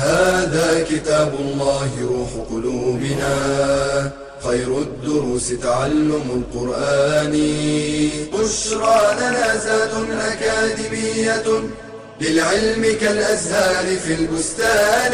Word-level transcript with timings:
هذا 0.00 0.84
كتاب 0.84 1.34
الله 1.34 1.90
روح 2.08 2.32
قلوبنا. 2.50 3.34
خير 4.42 4.78
الدروس 4.78 5.48
تعلم 5.48 6.26
القرآن. 6.40 7.34
بشرى 8.32 9.00
لنا 9.20 9.56
زاد 9.56 10.10
أكاديمية 10.10 11.48
للعلم 12.20 12.82
كالأزهار 13.00 13.96
في 13.96 14.14
البستان. 14.14 15.12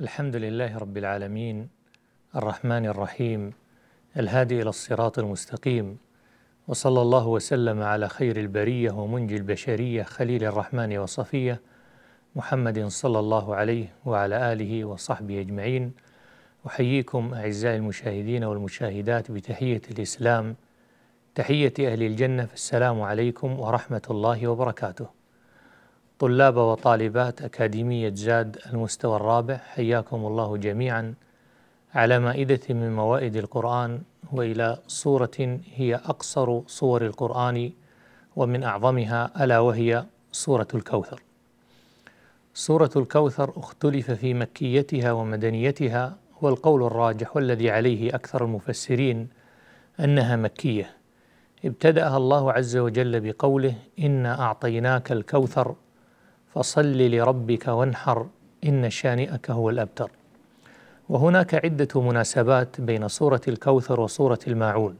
الحمد 0.00 0.36
لله 0.36 0.78
رب 0.78 0.96
العالمين. 0.96 1.68
الرحمن 2.36 2.86
الرحيم. 2.86 3.52
الهادي 4.16 4.62
إلى 4.62 4.70
الصراط 4.70 5.18
المستقيم. 5.18 5.98
وصلى 6.68 7.02
الله 7.02 7.26
وسلم 7.26 7.82
على 7.82 8.08
خير 8.08 8.36
البرية 8.36 8.90
ومنجي 8.90 9.36
البشرية 9.36 10.02
خليل 10.02 10.44
الرحمن 10.44 10.98
وصفية 10.98 11.60
محمد 12.36 12.86
صلى 12.86 13.18
الله 13.18 13.54
عليه 13.54 13.86
وعلى 14.04 14.52
آله 14.52 14.84
وصحبه 14.84 15.40
أجمعين. 15.40 15.92
أحييكم 16.66 17.34
أعزائي 17.34 17.76
المشاهدين 17.76 18.44
والمشاهدات 18.44 19.30
بتحية 19.30 19.80
الإسلام. 19.90 20.56
تحية 21.34 21.74
أهل 21.80 22.02
الجنة 22.02 22.46
فالسلام 22.46 23.00
عليكم 23.00 23.60
ورحمة 23.60 24.02
الله 24.10 24.48
وبركاته. 24.48 25.06
طلاب 26.18 26.56
وطالبات 26.56 27.42
أكاديمية 27.42 28.14
زاد 28.14 28.58
المستوى 28.72 29.16
الرابع 29.16 29.56
حياكم 29.56 30.26
الله 30.26 30.56
جميعا. 30.56 31.14
على 31.94 32.18
مائدة 32.18 32.60
من 32.70 32.96
موائد 32.96 33.36
القرآن 33.36 34.00
وإلى 34.32 34.78
صورة 34.86 35.58
هي 35.74 35.94
أقصر 35.94 36.60
صور 36.66 37.06
القرآن 37.06 37.70
ومن 38.36 38.64
أعظمها 38.64 39.44
ألا 39.44 39.58
وهي 39.58 40.04
سورة 40.32 40.68
الكوثر. 40.74 41.22
سورة 42.54 42.90
الكوثر 42.96 43.52
اختلف 43.56 44.10
في 44.10 44.34
مكيتها 44.34 45.12
ومدنيتها 45.12 46.16
والقول 46.42 46.82
الراجح 46.82 47.36
والذي 47.36 47.70
عليه 47.70 48.14
أكثر 48.14 48.44
المفسرين 48.44 49.28
أنها 50.00 50.36
مكية. 50.36 50.90
ابتدأها 51.64 52.16
الله 52.16 52.52
عز 52.52 52.76
وجل 52.76 53.20
بقوله: 53.20 53.74
إنا 53.98 54.40
أعطيناك 54.40 55.12
الكوثر 55.12 55.74
فصل 56.54 56.98
لربك 56.98 57.68
وانحر 57.68 58.26
إن 58.64 58.90
شانئك 58.90 59.50
هو 59.50 59.70
الأبتر 59.70 60.10
وهناك 61.08 61.54
عدة 61.64 62.00
مناسبات 62.00 62.80
بين 62.80 63.08
سورة 63.08 63.40
الكوثر 63.48 64.00
وسورة 64.00 64.38
الماعون. 64.46 64.96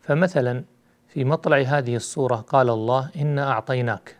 فمثلا 0.00 0.64
في 1.08 1.24
مطلع 1.24 1.58
هذه 1.58 1.96
السورة 1.96 2.36
قال 2.36 2.70
الله 2.70 3.10
إنا 3.16 3.52
أعطيناك 3.52 4.16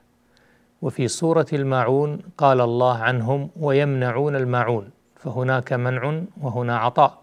وفي 0.83 1.09
سورة 1.09 1.47
الماعون 1.53 2.19
قال 2.39 2.61
الله 2.61 2.99
عنهم 2.99 3.51
ويمنعون 3.57 4.37
الماعون 4.37 4.91
فهناك 5.17 5.73
منع 5.73 6.23
وهنا 6.41 6.79
عطاء. 6.79 7.19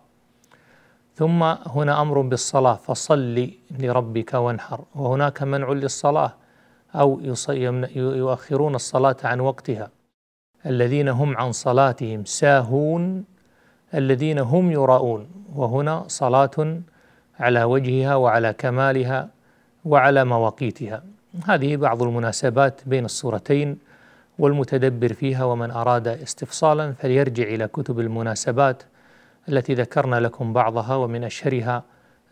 ثم 1.16 1.44
هنا 1.44 2.02
أمر 2.02 2.22
بالصلاة 2.22 2.74
فصل 2.76 3.52
لربك 3.80 4.34
وانحر. 4.34 4.84
وهناك 4.96 5.44
منع 5.44 5.72
للصلاة 5.72 6.34
أو 6.96 7.22
يؤخرون 7.96 8.76
الصلاة 8.76 9.16
عن 9.24 9.40
وقتها. 9.40 9.90
الذين 10.66 11.10
هم 11.10 11.38
عن 11.38 11.52
صلاتهم 11.52 12.26
ساهون 12.26 13.26
الذين 13.94 14.40
هم 14.40 14.72
يراؤون. 14.72 15.28
وهنا 15.56 16.04
صلاة 16.08 16.80
على 17.40 17.64
وجهها 17.64 18.16
وعلى 18.16 18.54
كمالها 18.54 19.30
وعلى 19.86 20.26
مواقيتها. 20.26 21.04
هذه 21.46 21.76
بعض 21.76 22.04
المناسبات 22.04 22.82
بين 22.86 23.06
السورتين 23.06 23.78
والمتدبر 24.40 25.14
فيها 25.14 25.44
ومن 25.44 25.72
أراد 25.72 26.08
استفصالا 26.08 26.94
فليرجع 26.94 27.44
إلى 27.44 27.68
كتب 27.68 28.00
المناسبات 28.00 28.84
التي 29.50 29.74
ذكرنا 29.74 30.16
لكم 30.16 30.54
بعضها 30.54 30.96
ومن 30.96 31.24
أشهرها 31.24 31.84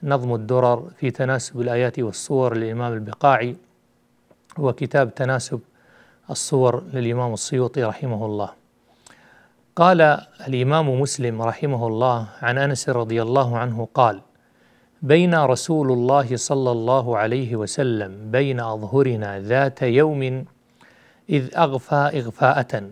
نظم 0.04 0.36
الدرر 0.36 0.90
في 0.98 1.12
تناسب 1.12 1.62
الآيات 1.62 2.00
والصور 2.00 2.58
للإمام 2.58 2.94
البقاعي 2.94 3.56
وكتاب 4.58 5.16
تناسب 5.16 5.60
الصور 6.30 6.84
للإمام 6.94 7.34
السيوطي 7.34 7.84
رحمه 7.84 8.26
الله. 8.26 8.65
قال 9.76 10.02
الإمام 10.48 11.00
مسلم 11.02 11.42
رحمه 11.42 11.88
الله 11.88 12.28
عن 12.42 12.58
أنس 12.58 12.90
رضي 12.90 13.22
الله 13.22 13.58
عنه 13.58 13.88
قال 13.94 14.22
بين 15.02 15.36
رسول 15.36 15.92
الله 15.92 16.36
صلى 16.36 16.72
الله 16.72 17.18
عليه 17.18 17.56
وسلم 17.56 18.32
بين 18.32 18.60
أظهرنا 18.60 19.40
ذات 19.40 19.82
يوم 19.82 20.46
إذ 21.30 21.58
أغفى 21.58 21.96
إغفاءة 21.96 22.90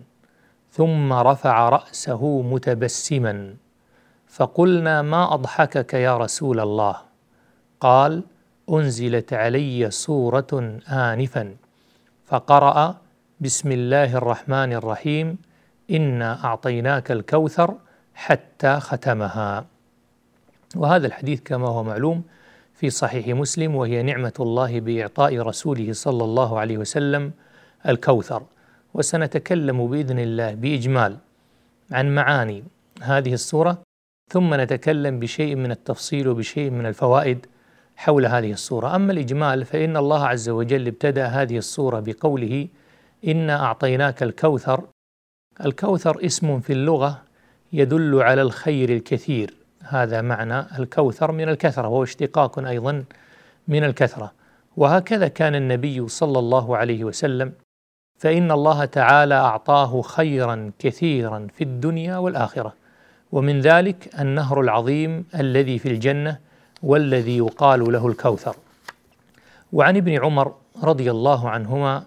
ثم 0.70 1.12
رفع 1.12 1.68
رأسه 1.68 2.42
متبسما 2.42 3.54
فقلنا 4.28 5.02
ما 5.02 5.34
أضحكك 5.34 5.94
يا 5.94 6.16
رسول 6.16 6.60
الله؟ 6.60 6.96
قال 7.80 8.22
أنزلت 8.70 9.32
علي 9.32 9.90
سورة 9.90 10.80
آنفا 10.88 11.56
فقرأ 12.24 12.96
بسم 13.40 13.72
الله 13.72 14.16
الرحمن 14.16 14.72
الرحيم 14.72 15.53
إنا 15.90 16.44
أعطيناك 16.44 17.12
الكوثر 17.12 17.74
حتى 18.14 18.80
ختمها. 18.80 19.66
وهذا 20.76 21.06
الحديث 21.06 21.40
كما 21.40 21.68
هو 21.68 21.82
معلوم 21.82 22.22
في 22.74 22.90
صحيح 22.90 23.28
مسلم 23.28 23.76
وهي 23.76 24.02
نعمة 24.02 24.34
الله 24.40 24.80
بإعطاء 24.80 25.38
رسوله 25.38 25.92
صلى 25.92 26.24
الله 26.24 26.58
عليه 26.58 26.78
وسلم 26.78 27.32
الكوثر. 27.88 28.42
وسنتكلم 28.94 29.86
بإذن 29.86 30.18
الله 30.18 30.54
بإجمال 30.54 31.16
عن 31.92 32.14
معاني 32.14 32.64
هذه 33.02 33.34
السورة 33.34 33.82
ثم 34.32 34.54
نتكلم 34.54 35.20
بشيء 35.20 35.54
من 35.54 35.70
التفصيل 35.70 36.28
وبشيء 36.28 36.70
من 36.70 36.86
الفوائد 36.86 37.46
حول 37.96 38.26
هذه 38.26 38.52
الصورة 38.52 38.96
أما 38.96 39.12
الإجمال 39.12 39.64
فإن 39.64 39.96
الله 39.96 40.26
عز 40.26 40.48
وجل 40.48 40.86
ابتدأ 40.86 41.26
هذه 41.26 41.58
الصورة 41.58 42.00
بقوله 42.00 42.68
إنا 43.26 43.64
أعطيناك 43.64 44.22
الكوثر 44.22 44.84
الكوثر 45.60 46.24
اسم 46.26 46.60
في 46.60 46.72
اللغة 46.72 47.22
يدل 47.72 48.22
على 48.22 48.42
الخير 48.42 48.90
الكثير. 48.90 49.54
هذا 49.82 50.20
معنى 50.20 50.60
الكوثر 50.78 51.32
من 51.32 51.48
الكثرة 51.48 51.88
وهو 51.88 52.02
اشتقاق 52.02 52.58
أيضا 52.58 53.04
من 53.68 53.84
الكثرة. 53.84 54.32
وهكذا 54.76 55.28
كان 55.28 55.54
النبي 55.54 56.08
صلى 56.08 56.38
الله 56.38 56.76
عليه 56.76 57.04
وسلم 57.04 57.52
فإن 58.18 58.50
الله 58.50 58.84
تعالى 58.84 59.34
أعطاه 59.34 60.02
خيرا 60.02 60.70
كثيرا 60.78 61.46
في 61.54 61.64
الدنيا 61.64 62.16
والآخرة. 62.16 62.74
ومن 63.32 63.60
ذلك 63.60 64.20
النهر 64.20 64.60
العظيم 64.60 65.24
الذي 65.34 65.78
في 65.78 65.88
الجنة 65.88 66.38
والذي 66.82 67.36
يقال 67.36 67.92
له 67.92 68.06
الكوثر. 68.06 68.56
وعن 69.72 69.96
ابن 69.96 70.24
عمر 70.24 70.54
رضي 70.82 71.10
الله 71.10 71.50
عنهما 71.50 72.04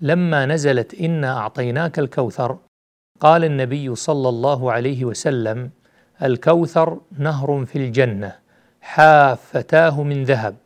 لما 0.00 0.46
نزلت 0.46 0.94
إنا 0.94 1.38
أعطيناك 1.38 1.98
الكوثر 1.98 2.56
قال 3.20 3.44
النبي 3.44 3.94
صلى 3.94 4.28
الله 4.28 4.72
عليه 4.72 5.04
وسلم 5.04 5.70
الكوثر 6.22 6.98
نهر 7.18 7.64
في 7.64 7.76
الجنة 7.78 8.32
حافتاه 8.80 10.02
من 10.02 10.24
ذهب 10.24 10.56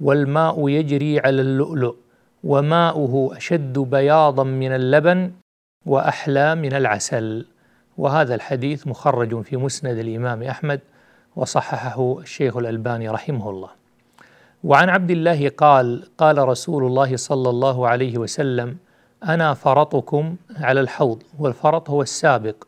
والماء 0.00 0.68
يجري 0.68 1.20
على 1.20 1.40
اللؤلؤ 1.40 1.94
وماؤه 2.44 3.36
أشد 3.36 3.78
بياضا 3.78 4.44
من 4.44 4.72
اللبن 4.72 5.32
وأحلى 5.86 6.54
من 6.54 6.72
العسل. 6.72 7.46
وهذا 7.98 8.34
الحديث 8.34 8.86
مخرج 8.86 9.42
في 9.42 9.56
مسند 9.56 9.98
الإمام 9.98 10.42
أحمد 10.42 10.80
وصححه 11.36 12.18
الشيخ 12.20 12.56
الألباني 12.56 13.08
رحمه 13.08 13.50
الله. 13.50 13.68
وعن 14.64 14.88
عبد 14.88 15.10
الله 15.10 15.48
قال 15.48 16.04
قال 16.18 16.38
رسول 16.48 16.86
الله 16.86 17.16
صلى 17.16 17.50
الله 17.50 17.88
عليه 17.88 18.18
وسلم 18.18 18.76
أنا 19.24 19.54
فرطكم 19.54 20.36
على 20.56 20.80
الحوض 20.80 21.22
والفرط 21.38 21.90
هو 21.90 22.02
السابق 22.02 22.64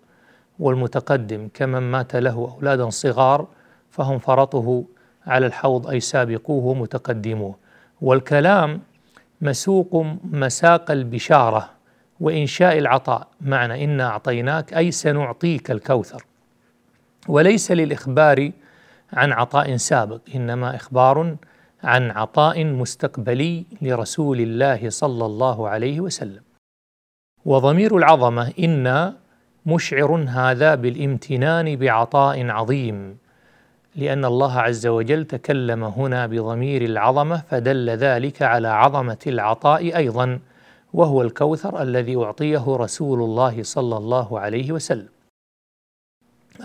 والمتقدم 0.59 1.49
كمن 1.55 1.79
مات 1.79 2.17
له 2.17 2.55
أولادا 2.57 2.91
صغار 2.91 3.47
فهم 3.91 4.19
فرطه 4.19 4.85
على 5.27 5.47
الحوض 5.47 5.87
أي 5.87 6.01
سابقوه 6.01 6.65
ومتقدموه. 6.65 7.55
والكلام 8.01 8.81
مسوق 9.41 10.07
مساق 10.25 10.91
البشارة 10.91 11.71
وإنشاء 12.21 12.79
العطاء 12.79 13.29
معنى 13.41 13.85
إنا 13.85 14.07
أعطيناك 14.07 14.75
أي 14.75 14.91
سنعطيك 14.91 15.71
الكوثر. 15.71 16.25
وليس 17.29 17.73
للإخبار 17.73 18.51
عن 19.13 19.33
عطاء 19.33 19.77
سابق 19.77 20.21
إنما 20.35 20.77
إخبار 20.77 21.37
عن 21.85 22.11
عطاء 22.11 22.65
مستقبلي 22.65 23.65
لرسول 23.83 24.41
الله 24.41 24.91
صلى 24.91 25.27
الله 25.27 25.69
عليه 25.69 26.01
وسلم. 26.01 26.43
وضمير 27.45 27.97
العظمة 27.97 28.53
إنا 28.59 29.17
مشعر 29.67 30.25
هذا 30.29 30.75
بالامتنان 30.75 31.77
بعطاء 31.77 32.51
عظيم 32.51 33.19
لأن 33.97 34.25
الله 34.25 34.61
عز 34.61 34.87
وجل 34.87 35.25
تكلم 35.25 35.85
هنا 35.85 36.27
بضمير 36.27 36.83
العظمة 36.83 37.43
فدل 37.51 37.91
ذلك 37.91 38.43
على 38.43 38.69
عظمة 38.69 39.19
العطاء 39.27 39.97
أيضا 39.97 40.41
وهو 40.93 41.23
الكوثر 41.23 41.83
الذي 41.83 42.17
أعطيه 42.17 42.77
رسول 42.77 43.23
الله 43.23 43.63
صلى 43.63 43.97
الله 43.97 44.41
عليه 44.41 44.73
وسلم. 44.73 45.09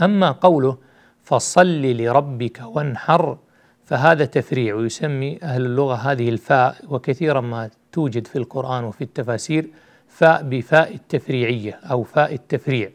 أما 0.01 0.31
قوله 0.31 0.77
فصل 1.23 1.81
لربك 1.81 2.61
وانحر 2.65 3.37
فهذا 3.85 4.25
تفريع 4.25 4.75
ويسمي 4.75 5.39
أهل 5.43 5.65
اللغة 5.65 5.95
هذه 5.95 6.29
الفاء 6.29 6.75
وكثيرا 6.89 7.41
ما 7.41 7.69
توجد 7.91 8.27
في 8.27 8.35
القرآن 8.35 8.83
وفي 8.83 9.03
التفاسير 9.03 9.69
فاء 10.07 10.43
بفاء 10.43 10.95
التفريعية 10.95 11.79
أو 11.91 12.03
فاء 12.03 12.33
التفريع. 12.33 12.91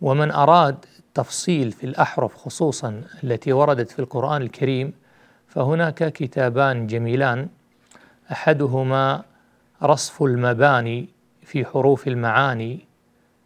ومن 0.00 0.30
أراد 0.30 0.84
تفصيل 1.14 1.72
في 1.72 1.84
الأحرف 1.84 2.36
خصوصا 2.36 3.02
التي 3.24 3.52
وردت 3.52 3.90
في 3.90 3.98
القرآن 3.98 4.42
الكريم 4.42 4.92
فهناك 5.46 6.12
كتابان 6.12 6.86
جميلان. 6.86 7.48
أحدهما 8.32 9.22
رصف 9.82 10.22
المباني 10.22 11.08
في 11.42 11.64
حروف 11.64 12.08
المعاني 12.08 12.80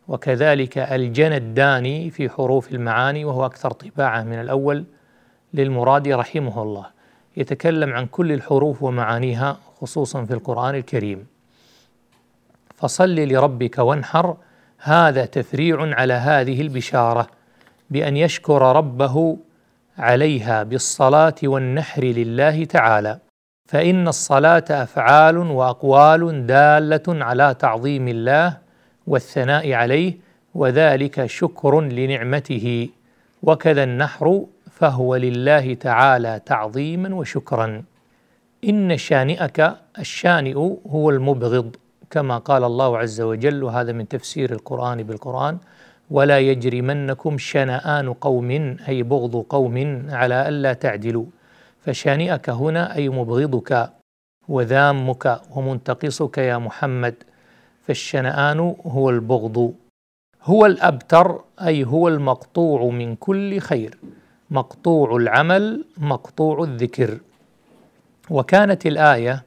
وكذلك 0.09 0.79
الجنى 0.79 1.37
الداني 1.37 2.11
في 2.11 2.29
حروف 2.29 2.73
المعاني 2.73 3.25
وهو 3.25 3.47
أكثر 3.47 3.71
طباعة 3.71 4.23
من 4.23 4.41
الأول. 4.41 4.85
للمرادي 5.55 6.15
رحمه 6.15 6.63
الله 6.63 6.87
يتكلم 7.37 7.93
عن 7.93 8.07
كل 8.07 8.33
الحروف 8.33 8.83
ومعانيها 8.83 9.59
خصوصا 9.81 10.25
في 10.25 10.35
القرآن 10.35 10.75
الكريم. 10.75 11.27
فصل 12.77 13.15
لربك 13.15 13.79
وانحر 13.79 14.37
هذا 14.79 15.25
تفريع 15.25 15.95
على 15.95 16.15
هذه 16.15 16.61
البشارة 16.61 17.27
بأن 17.91 18.17
يشكر 18.17 18.77
ربه 18.77 19.37
عليها 19.99 20.63
بالصلاة 20.63 21.35
والنحر 21.43 22.05
لله 22.05 22.65
تعالى. 22.65 23.19
فإن 23.69 24.09
الصلاة 24.09 24.65
أفعال 24.71 25.39
وأقوال 25.39 26.47
دالة 26.47 27.25
على 27.25 27.57
تعظيم 27.59 28.09
الله 28.09 28.59
والثناء 29.07 29.73
عليه 29.73 30.15
وذلك 30.55 31.27
شكر 31.27 31.81
لنعمته. 31.81 32.89
وكذا 33.43 33.85
النحر 33.85 34.45
فهو 34.75 35.17
لله 35.17 35.75
تعالى 35.75 36.41
تعظيما 36.47 37.15
وشكرا. 37.15 37.83
إن 38.65 38.97
شانئك 38.97 39.75
الشانئ 39.99 40.55
هو 40.87 41.11
المبغض 41.11 41.77
كما 42.11 42.39
قال 42.39 42.65
الله 42.65 42.99
عز 42.99 43.21
وجل 43.21 43.63
وهذا 43.63 43.93
من 43.93 44.09
تفسير 44.09 44.53
القرآن 44.53 45.03
بالقرآن 45.03 45.59
ولا 46.11 46.39
يجرمنكم 46.39 47.39
شنآن 47.39 48.13
قوم 48.13 48.51
أي 48.89 49.03
بغض 49.03 49.37
قوم 49.49 50.07
على 50.11 50.49
ألا 50.49 50.73
تعدلوا. 50.73 51.25
فشانئك 51.81 52.51
هنا 52.51 52.97
أي 52.97 53.09
مبغضك 53.09 53.91
وذامك 54.49 55.41
ومنتقصك 55.57 56.39
يا 56.39 56.59
محمد 56.59 57.15
فالشنآن 57.87 58.75
هو 58.87 59.11
البغض. 59.11 59.75
هو 60.43 60.67
الأبتر 60.67 61.41
أي 61.61 61.85
هو 61.85 62.09
المقطوع 62.09 62.91
من 62.91 63.17
كل 63.17 63.59
خير. 63.59 63.99
مقطوع 64.55 65.17
العمل 65.17 65.85
مقطوع 65.99 66.63
الذكر. 66.63 67.19
وكانت 68.31 68.87
الآية 68.87 69.45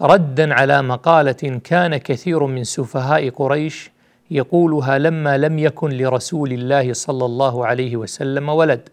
ردا 0.00 0.54
على 0.54 0.82
مقالة 0.82 1.60
كان 1.64 1.96
كثير 1.96 2.46
من 2.46 2.64
سفهاء 2.64 3.30
قريش 3.30 3.90
يقولها 4.30 4.98
لما 4.98 5.38
لم 5.38 5.58
يكن 5.58 5.90
لرسول 5.90 6.52
الله 6.52 6.92
صلى 6.92 7.24
الله 7.24 7.66
عليه 7.66 7.96
وسلم 7.96 8.48
ولد. 8.48 8.88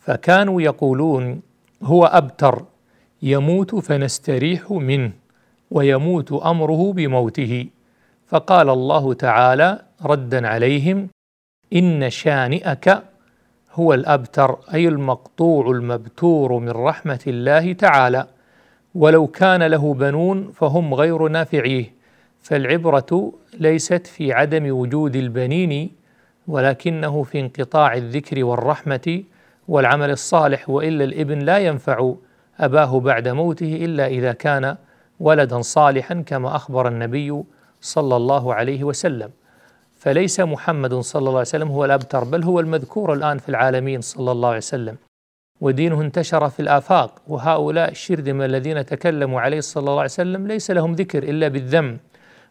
فكانوا 0.00 0.62
يقولون 0.62 1.42
هو 1.82 2.04
أبتر 2.04 2.64
يموت 3.22 3.74
فنستريح 3.74 4.70
منه 4.70 5.12
ويموت 5.70 6.32
أمره 6.32 6.92
بموته. 6.92 7.66
فقال 8.26 8.68
الله 8.68 9.14
تعالى 9.14 9.82
ردا 10.04 10.48
عليهم 10.48 11.08
إن 11.72 12.10
شانئك 12.10 13.11
هو 13.74 13.94
الأبتر 13.94 14.58
أي 14.74 14.88
المقطوع 14.88 15.70
المبتور 15.70 16.58
من 16.58 16.70
رحمة 16.70 17.20
الله 17.26 17.72
تعالى. 17.72 18.26
ولو 18.94 19.26
كان 19.26 19.62
له 19.62 19.94
بنون 19.94 20.52
فهم 20.52 20.94
غير 20.94 21.28
نافعيه. 21.28 21.94
فالعبرة 22.42 23.32
ليست 23.58 24.06
في 24.06 24.32
عدم 24.32 24.76
وجود 24.76 25.16
البنين 25.16 25.90
ولكنه 26.48 27.22
في 27.22 27.40
انقطاع 27.40 27.94
الذكر 27.94 28.44
والرحمة 28.44 29.22
والعمل 29.68 30.10
الصالح 30.10 30.70
وإلا 30.70 31.04
الإبن 31.04 31.38
لا 31.38 31.58
ينفع 31.58 32.14
أباه 32.60 33.00
بعد 33.00 33.28
موته 33.28 33.84
إلا 33.84 34.06
إذا 34.06 34.32
كان 34.32 34.76
ولدا 35.20 35.60
صالحا 35.60 36.22
كما 36.26 36.56
أخبر 36.56 36.88
النبي 36.88 37.42
صلى 37.80 38.16
الله 38.16 38.54
عليه 38.54 38.84
وسلم. 38.84 39.30
فليس 40.02 40.40
محمد 40.40 40.94
صلى 40.94 41.20
الله 41.20 41.30
عليه 41.30 41.40
وسلم 41.40 41.68
هو 41.68 41.84
الأبتر 41.84 42.24
بل 42.24 42.44
هو 42.44 42.60
المذكور 42.60 43.12
الآن 43.12 43.38
في 43.38 43.48
العالمين 43.48 44.00
صلى 44.00 44.32
الله 44.32 44.48
عليه 44.48 44.58
وسلم. 44.58 44.96
ودينه 45.60 46.00
انتشر 46.00 46.48
في 46.48 46.60
الآفاق 46.60 47.22
وهؤلاء 47.28 47.90
الشرذمه 47.90 48.44
الذين 48.44 48.86
تكلموا 48.86 49.40
عليه 49.40 49.60
صلى 49.60 49.80
الله 49.80 49.92
عليه 49.92 50.04
وسلم 50.04 50.46
ليس 50.46 50.70
لهم 50.70 50.94
ذكر 50.94 51.22
إلا 51.22 51.48
بالذم 51.48 51.98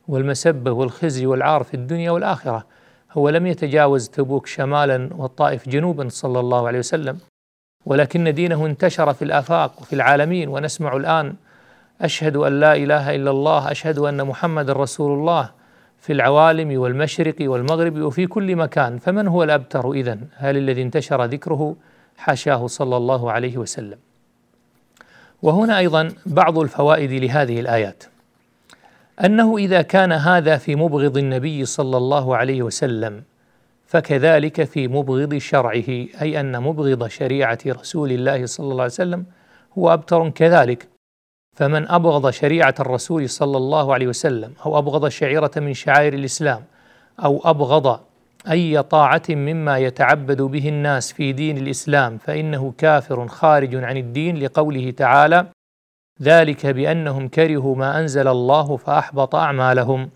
والمسبة 0.07 0.71
والخزي 0.71 1.25
والعار 1.25 1.63
في 1.63 1.74
الدنيا 1.74 2.12
والآخرة. 2.12 2.65
هو 3.12 3.30
لم 3.30 3.48
يتجاوز 3.48 4.09
تبوك 4.09 4.48
شمالا 4.48 5.09
والطائف 5.15 5.69
جنوبا 5.69 6.09
صلى 6.09 6.39
الله 6.39 6.68
عليه 6.68 6.80
وسلم. 6.80 7.18
ولكن 7.86 8.33
دينه 8.33 8.65
انتشر 8.65 9.13
في 9.13 9.21
الآفاق 9.21 9.81
وفي 9.81 9.94
العالمين 9.94 10.50
ونسمع 10.50 10.95
الآن 10.95 11.36
أشهد 12.01 12.36
أن 12.36 12.59
لا 12.59 12.75
إله 12.75 13.15
إلا 13.15 13.31
الله 13.31 13.71
أشهد 13.71 13.98
أن 14.00 14.27
محمد 14.27 14.69
رسول 14.69 15.19
الله 15.19 15.61
في 16.01 16.13
العوالم 16.13 16.80
والمشرق 16.80 17.36
والمغرب 17.39 18.01
وفي 18.01 18.27
كل 18.27 18.56
مكان 18.56 18.98
فمن 18.98 19.27
هو 19.27 19.43
الأبتر 19.43 19.91
إذن؟ 19.91 20.27
هل 20.36 20.58
الذي 20.58 20.81
انتشر 20.81 21.25
ذكره 21.25 21.75
حاشاه 22.17 22.67
صلى 22.67 22.98
الله 22.98 23.31
عليه 23.31 23.58
وسلم. 23.58 23.98
وهنا 25.41 25.77
أيضا 25.77 26.13
بعض 26.25 26.60
الفوائد 26.60 27.12
لهذه 27.12 27.60
الآيات. 27.60 28.03
أنه 29.25 29.58
إذا 29.58 29.81
كان 29.81 30.12
هذا 30.12 30.58
في 30.58 30.75
مبغض 30.75 31.17
النبي 31.17 31.65
صلى 31.65 31.98
الله 31.98 32.38
عليه 32.38 32.63
وسلم 32.63 33.24
فكذلك 33.86 34.63
في 34.63 34.88
مبغض 34.88 35.38
شرعه 35.38 35.89
أي 36.22 36.39
أن 36.39 36.62
مبغض 36.63 37.08
شريعة 37.08 37.60
رسول 37.67 38.12
الله 38.12 38.46
صلى 38.46 38.63
الله 38.63 38.84
عليه 38.84 38.93
وسلم 38.93 39.25
هو 39.77 39.93
أبتر 39.93 40.29
كذلك. 40.29 40.88
فمن 41.58 41.88
أبغض 41.88 42.29
شريعة 42.29 42.75
الرسول 42.79 43.29
صلى 43.29 43.58
الله 43.58 43.93
عليه 43.93 44.08
وسلم 44.08 44.53
أو 44.65 44.77
أبغض 44.77 45.08
شعيره 45.08 45.51
من 45.58 45.74
شعائر 45.74 46.13
الإسلام 46.13 46.63
أو 47.24 47.41
أبغض 47.46 48.00
أي 48.51 48.84
طاعة 48.84 49.22
مما 49.29 49.77
يتعبد 49.77 50.41
به 50.41 50.70
الناس 50.70 51.12
في 51.13 51.34
دين 51.34 51.58
الإسلام 51.58 52.17
فإنه 52.17 52.74
كافر 52.77 53.27
خارج 53.27 53.75
عن 53.75 53.98
الدين 53.98 54.38
لقوله 54.38 54.91
تعالى 54.91 55.46
ذلك 56.22 56.65
بأنهم 56.65 57.27
كرهوا 57.27 57.75
ما 57.75 58.00
أنزل 58.00 58.27
الله 58.27 58.77
فأحبط 58.77 59.36
أعمالهم 59.36 60.10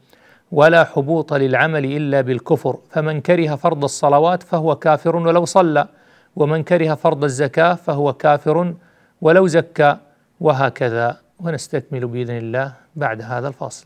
ولا 0.51 0.83
حبوط 0.83 1.33
للعمل 1.33 1.85
إلا 1.85 2.21
بالكفر 2.21 2.77
فمن 2.89 3.21
كره 3.21 3.55
فرض 3.55 3.83
الصلوات 3.83 4.43
فهو 4.43 4.75
كافر 4.75 5.15
ولو 5.15 5.45
صلى 5.45 5.87
ومن 6.35 6.63
كره 6.63 6.93
فرض 6.93 7.23
الزكاة 7.23 7.73
فهو 7.73 8.13
كافر 8.13 8.73
ولو 9.21 9.47
زكى 9.47 9.97
وهكذا. 10.39 11.24
ونستكمل 11.39 12.07
بإذن 12.07 12.37
الله 12.37 12.77
بعد 12.95 13.21
هذا 13.21 13.47
الفاصل. 13.47 13.85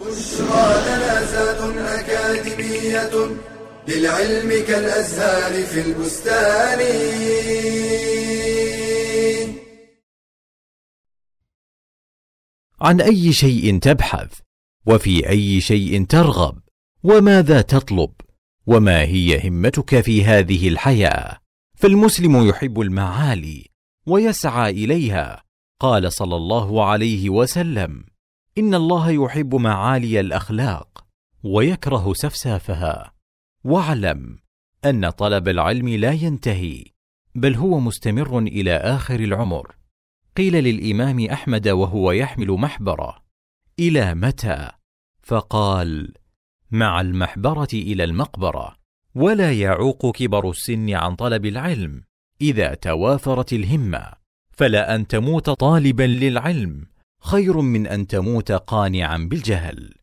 بشرى 0.00 0.82
لنا 0.86 2.00
أكاديمية 2.00 3.36
للعلم 3.88 4.66
كالأزهار 4.66 5.62
في 5.66 5.80
البستان. 5.80 6.80
عن 12.80 13.00
أي 13.00 13.32
شيء 13.32 13.78
تبحث؟ 13.78 14.38
وفي 14.86 15.28
أي 15.28 15.60
شيء 15.60 16.04
ترغب؟ 16.06 16.58
وماذا 17.02 17.60
تطلب؟ 17.60 18.12
وما 18.66 19.00
هي 19.02 19.48
همتك 19.48 20.00
في 20.00 20.24
هذه 20.24 20.68
الحياة؟ 20.68 21.38
فالمسلم 21.76 22.48
يحب 22.48 22.80
المعالي 22.80 23.66
ويسعى 24.06 24.70
إليها. 24.70 25.42
قال 25.82 26.12
صلى 26.12 26.36
الله 26.36 26.84
عليه 26.84 27.30
وسلم 27.30 28.04
إن 28.58 28.74
الله 28.74 29.10
يحب 29.10 29.54
معالي 29.54 30.20
الأخلاق 30.20 31.04
ويكره 31.44 32.12
سفسافها. 32.12 33.12
واعلم 33.64 34.38
أن 34.84 35.10
طلب 35.10 35.48
العلم 35.48 35.88
لا 35.88 36.12
ينتهي 36.12 36.84
بل 37.34 37.54
هو 37.54 37.80
مستمر 37.80 38.38
إلى 38.38 38.76
آخر 38.76 39.20
العمر. 39.20 39.76
قيل 40.36 40.52
للإمام 40.64 41.26
أحمد 41.26 41.68
وهو 41.68 42.12
يحمل 42.12 42.50
محبرة 42.50 43.22
إلى 43.78 44.14
متى؟ 44.14 44.70
فقال 45.22 46.14
مع 46.70 47.00
المحبرة 47.00 47.68
إلى 47.72 48.04
المقبرة 48.04 48.76
ولا 49.14 49.52
يعوق 49.52 50.16
كبر 50.16 50.50
السن 50.50 50.90
عن 50.90 51.14
طلب 51.14 51.46
العلم 51.46 52.04
إذا 52.40 52.74
توافرت 52.74 53.52
الهمة. 53.52 54.21
فلا 54.52 54.94
أن 54.94 55.06
تموت 55.06 55.50
طالبا 55.50 56.02
للعلم 56.02 56.86
خير 57.22 57.60
من 57.60 57.86
أن 57.86 58.06
تموت 58.06 58.52
قانعا 58.52 59.16
بالجهل. 59.30 59.94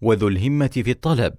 وذو 0.00 0.28
الهمة 0.28 0.66
في 0.84 0.90
الطلب 0.90 1.34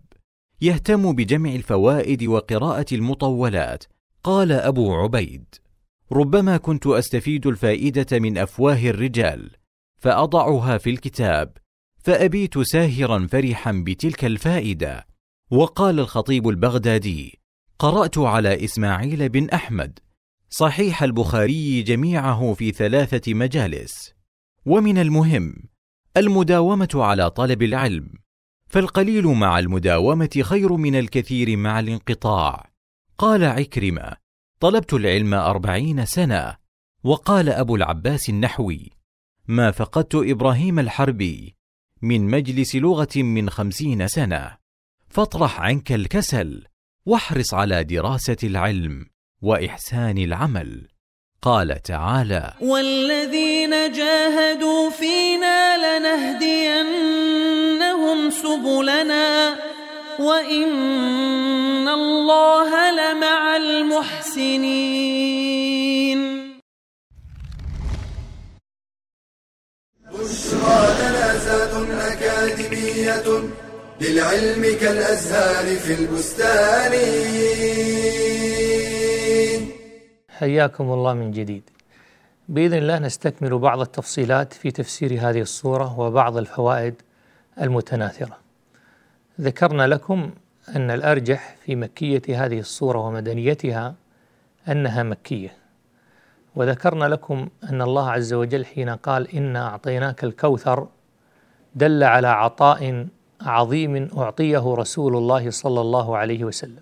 يهتم 0.62 1.15
بجمع 1.15 1.56
الفوائد 1.56 2.24
وقراءة 2.24 2.86
المطولات 2.91 3.84
قال 4.24 4.51
أبو 4.51 4.96
عبيد. 4.96 5.46
ربما 6.12 6.58
كنت 6.58 6.88
أستفيد 6.88 7.48
الفائدة 7.48 8.20
من 8.20 8.38
أفواه 8.38 8.89
الرجال 8.89 9.51
فأضعها 9.98 10.77
في 10.77 10.89
الكتاب 10.89 11.58
فأبيت 12.03 12.60
ساهرا 12.60 13.27
فرحا 13.27 13.84
بتلك 13.86 14.25
الفائدة. 14.25 15.08
وقال 15.51 16.00
الخطيب 16.00 16.48
البغدادي 16.50 17.39
قرأت 17.80 18.18
على 18.18 18.63
إسماعيل 18.65 19.30
بن 19.30 19.50
أحمد. 19.50 20.00
صحيح 20.53 21.03
البخاري 21.03 21.81
جميعه 21.81 22.53
في 22.53 22.72
ثلاثة 22.72 23.34
مجالس. 23.34 24.13
ومن 24.65 24.98
المهم 24.98 25.53
المداومة 26.17 26.89
على 26.96 27.29
طلب 27.29 27.63
العلم. 27.63 28.13
فالقليل 28.67 29.27
مع 29.27 29.60
المداومة 29.60 30.41
خير 30.41 30.74
من 30.74 30.96
الكثير 30.96 31.58
مع 31.58 31.79
الانقطاع. 31.79 32.72
قال 33.17 33.43
عكرمة 33.43 34.17
طلبت 34.60 34.93
العلم 34.93 35.34
أربعين 35.34 36.05
سنة. 36.05 36.58
وقال 37.03 37.50
أبو 37.50 37.75
العباس 37.75 38.29
النحوي 38.29 38.89
ما 39.48 39.72
فقدت 39.72 40.15
إبراهيم 40.15 40.79
الحربي 40.79 41.55
من 42.01 42.22
مجلس 42.22 42.75
لغة 42.75 43.17
من 43.17 43.50
خمسين 43.50 44.08
سنة. 44.08 44.58
فاطرح 45.10 45.62
عنك 45.62 45.91
الكسل 45.91 46.65
واحرص 47.05 47.53
على 47.53 47.84
دراسة 47.84 48.38
العلم. 48.43 49.05
وإحسان 49.41 50.17
العمل. 50.17 50.88
قال 51.41 51.81
تعالى 51.81 52.53
والذين 52.62 53.91
جاهدوا 53.91 54.89
فينا 54.89 55.77
لنهدينهم 55.77 57.00
سبلنا 58.29 59.55
وإن 60.19 61.88
الله 61.88 62.91
لمع 62.91 63.55
المحسنين. 63.55 64.62
بشرى 70.13 70.81
لنا 71.00 71.38
زاد 71.38 71.74
أكاديمية 71.91 73.27
للعلم 74.01 74.77
كالأزهار 74.81 75.75
في 75.75 75.93
البستان. 75.93 76.93
حياكم 80.41 80.91
الله 80.91 81.13
من 81.13 81.31
جديد. 81.31 81.69
بإذن 82.50 82.77
الله 82.77 83.00
نستكمل 83.00 83.57
بعض 83.57 83.79
التفصيلات 83.79 84.53
في 84.53 84.71
تفسير 84.71 85.29
هذه 85.29 85.41
الصورة 85.41 86.00
وبعض 86.00 86.38
الفوائد 86.38 86.95
المتناثرة. 87.62 88.38
ذكرنا 89.41 89.88
لكم 89.88 90.31
أن 90.75 90.91
الأرجح 90.91 91.55
في 91.65 91.75
مكية 91.75 92.45
هذه 92.45 92.60
الصورة 92.60 93.00
ومدنيتها 93.00 93.95
أنها 94.67 95.03
مكية. 95.03 95.53
وذكرنا 96.55 97.05
لكم 97.05 97.48
أن 97.69 97.81
الله 97.81 98.12
عز 98.12 98.33
وجل 98.33 98.65
حين 98.65 98.89
قال 98.89 99.36
إنا 99.36 99.67
أعطيناك 99.67 100.24
الكوثر 100.24 100.88
دل 101.75 102.03
على 102.03 102.27
عطاء 102.27 103.07
عظيم 103.41 104.10
أعطيه 104.17 104.74
رسول 104.74 105.15
الله 105.15 105.50
صلى 105.50 105.81
الله 105.81 106.17
عليه 106.17 106.43
وسلم. 106.43 106.81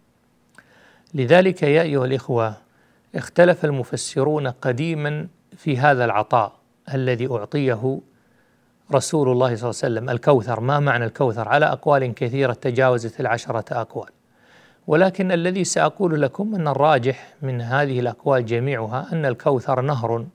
لذلك 1.14 1.64
يا 1.64 1.82
أيها 1.82 2.06
الإخوة 2.06 2.69
اختلف 3.16 3.66
المفسرون 3.66 4.48
قديما 4.48 5.28
في 5.58 5.78
هذا 5.78 6.06
العطاء 6.06 6.54
الذي 6.94 7.32
أعطيه 7.32 8.00
رسول 8.94 9.32
الله 9.32 9.56
صلى 9.56 9.70
الله 9.70 9.80
عليه 9.84 9.96
وسلم. 9.96 10.10
الكوثر 10.10 10.60
ما 10.60 10.80
معنى 10.80 11.06
الكوثر؟ 11.06 11.48
على 11.48 11.66
أقوال 11.66 12.14
كثيرة 12.14 12.54
تجاوزت 12.54 13.20
العشرة 13.20 13.66
أقوال. 13.72 14.10
ولكن 14.88 15.32
الذي 15.32 15.64
سأقول 15.64 16.22
لكم 16.22 16.56
أن 16.56 16.68
الراجح 16.68 17.34
من 17.42 17.62
هذه 17.62 18.00
الأقوال 18.00 18.46
جميعها 18.46 19.08
أن 19.14 19.26
الكوثر 19.26 19.82
نهر 19.82 20.26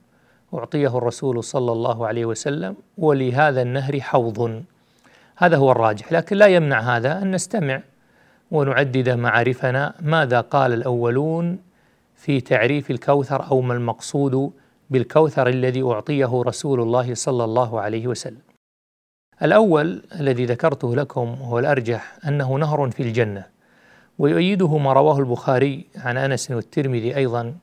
أعطيه 0.53 0.97
الرسول 0.97 1.43
صلى 1.43 1.71
الله 1.71 2.07
عليه 2.07 2.25
وسلم 2.25 2.75
ولهذا 2.97 3.61
النهر 3.61 3.99
حوض. 3.99 4.63
هذا 5.35 5.57
هو 5.57 5.71
الراجح. 5.71 6.11
لكن 6.11 6.37
لا 6.37 6.45
يمنع 6.45 6.79
هذا 6.79 7.21
أن 7.21 7.31
نستمع 7.31 7.81
ونعدد 8.51 9.09
معارفنا 9.09 9.93
ماذا 10.01 10.41
قال 10.41 10.73
الأولون 10.73 11.59
في 12.25 12.41
تعريف 12.41 12.91
الكوثر 12.91 13.51
أو 13.51 13.61
ما 13.61 13.73
المقصود 13.73 14.51
بالكوثر 14.89 15.47
الذي 15.47 15.83
أعطيه 15.83 16.41
رسول 16.45 16.81
الله 16.81 17.13
صلى 17.13 17.43
الله 17.43 17.81
عليه 17.81 18.07
وسلم. 18.07 18.41
الأول 19.43 20.01
الذي 20.19 20.45
ذكرته 20.45 20.95
لكم 20.95 21.35
هو 21.41 21.59
الأرجح 21.59 22.17
أنه 22.27 22.55
نهر 22.55 22.89
في 22.89 23.03
الجنة 23.03 23.45
ويؤيده 24.19 24.77
ما 24.77 24.93
رواه 24.93 25.19
البخاري 25.19 25.85
عن 25.95 26.17
أنس 26.17 26.51
والترمذي 26.51 27.15
أيضا 27.15 27.55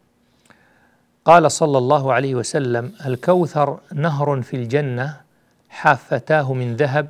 قال 1.24 1.52
صلى 1.52 1.78
الله 1.78 2.12
عليه 2.12 2.34
وسلم 2.34 2.92
الكوثر 3.06 3.80
نهر 3.94 4.42
في 4.42 4.56
الجنة 4.56 5.16
حافتاه 5.68 6.52
من 6.52 6.76
ذهب 6.76 7.08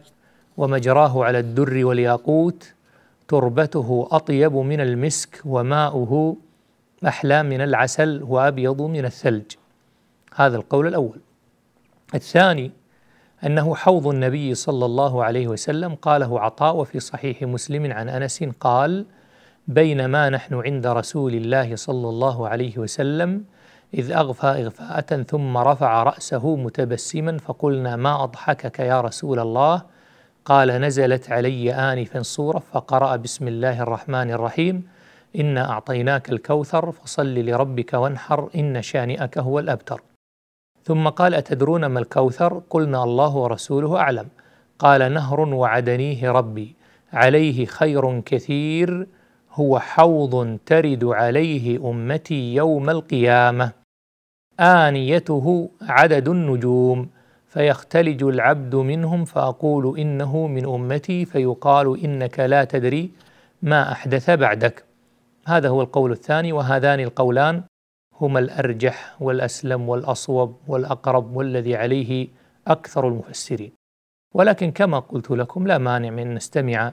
ومجراه 0.56 1.25
على 1.25 1.38
الدر 1.38 1.85
والياقوت 1.85 2.73
تربته 3.28 4.09
أطيب 4.11 4.52
من 4.52 4.80
المسك 4.80 5.40
وماؤه 5.44 6.37
أحلى 7.06 7.42
من 7.42 7.61
العسل 7.61 8.23
وأبيض 8.23 8.82
من 8.82 9.04
الثلج. 9.04 9.52
هذا 10.35 10.56
القول 10.56 10.87
الأول. 10.87 11.21
الثاني 12.14 12.71
أنه 13.47 13.75
حوض 13.75 14.06
النبي 14.06 14.54
صلى 14.54 14.85
الله 14.85 15.25
عليه 15.25 15.49
وسلم 15.49 15.94
قاله 15.94 16.40
عطاء 16.40 16.76
وفي 16.76 17.00
صحيح 17.00 17.42
مسلم 17.42 17.92
عن 17.92 18.09
أنس 18.09 18.44
قال 18.61 19.06
بينما 19.68 20.30
نحن 20.30 20.54
عند 20.54 20.87
رسول 20.87 21.35
الله 21.35 21.76
صلى 21.76 22.09
الله 22.09 22.49
عليه 22.49 22.78
وسلم 22.78 23.44
إذ 23.94 24.12
أغفى 24.12 24.47
إغفاءة 24.47 25.23
ثم 25.23 25.56
رفع 25.59 26.02
رأسه 26.02 26.56
متبسما 26.56 27.38
فقلنا 27.38 27.97
ما 27.97 28.25
أضحكك 28.25 28.78
يا 28.78 29.00
رسول 29.00 29.38
الله؟ 29.38 29.82
قال 30.44 30.68
نزلت 30.68 31.30
علي 31.30 31.75
آنفا 31.75 32.23
صورة 32.23 32.62
فقرأ 32.73 33.16
بسم 33.16 33.49
الله 33.49 33.82
الرحمن 33.82 34.30
الرحيم 34.30 34.88
إنا 35.37 35.71
أعطيناك 35.71 36.31
الكوثر 36.31 36.93
فصل 36.93 37.35
لربك 37.35 37.95
وانحر 37.95 38.51
إن 38.55 38.83
شانئك 38.83 39.39
هو 39.39 39.59
الأبتر. 39.59 40.03
ثم 40.85 41.09
قال 41.09 41.35
أتدرون 41.35 41.87
ما 41.87 42.01
الكوثر؟ 42.01 42.62
قلنا 42.71 43.05
الله 43.05 43.37
ورسوله 43.37 43.97
أعلم. 43.97 44.29
قال 44.79 45.12
نهر 45.12 45.41
وعدنيه 45.41 46.31
ربي. 46.31 46.75
عليه 47.12 47.67
خير 47.67 48.21
كثير. 48.21 49.07
هو 49.53 49.79
حوض 49.79 50.59
ترد 50.67 51.05
عليه 51.05 51.91
امتي 51.91 52.55
يوم 52.55 52.91
القيامه. 52.91 53.73
انيته 54.61 55.71
عدد 55.83 56.29
النجوم. 56.29 57.09
فيختلج 57.47 58.23
العبد 58.23 58.75
منهم 58.75 59.25
فاقول 59.25 59.99
انه 59.99 60.47
من 60.47 60.65
امتي. 60.65 61.25
فيقال 61.25 62.05
انك 62.05 62.41
لا 62.41 62.65
تدري 62.65 63.11
ما 63.62 63.93
احدث 63.93 64.31
بعدك. 64.31 64.91
هذا 65.46 65.68
هو 65.68 65.82
القول 65.82 66.12
الثاني 66.12 66.52
وهذان 66.52 67.00
القولان 67.00 67.62
هما 68.20 68.38
الأرجح 68.38 69.16
والأسلم 69.20 69.88
والأصوب 69.88 70.56
والأقرب 70.66 71.37
والذي 71.37 71.76
عليه 71.76 72.28
أكثر 72.68 73.08
المفسرين. 73.08 73.72
ولكن 74.34 74.70
كما 74.70 74.99
قلت 74.99 75.30
لكم 75.30 75.66
لا 75.66 75.78
مانع 75.78 76.11
من 76.11 76.18
أن 76.18 76.34
نستمع 76.34 76.92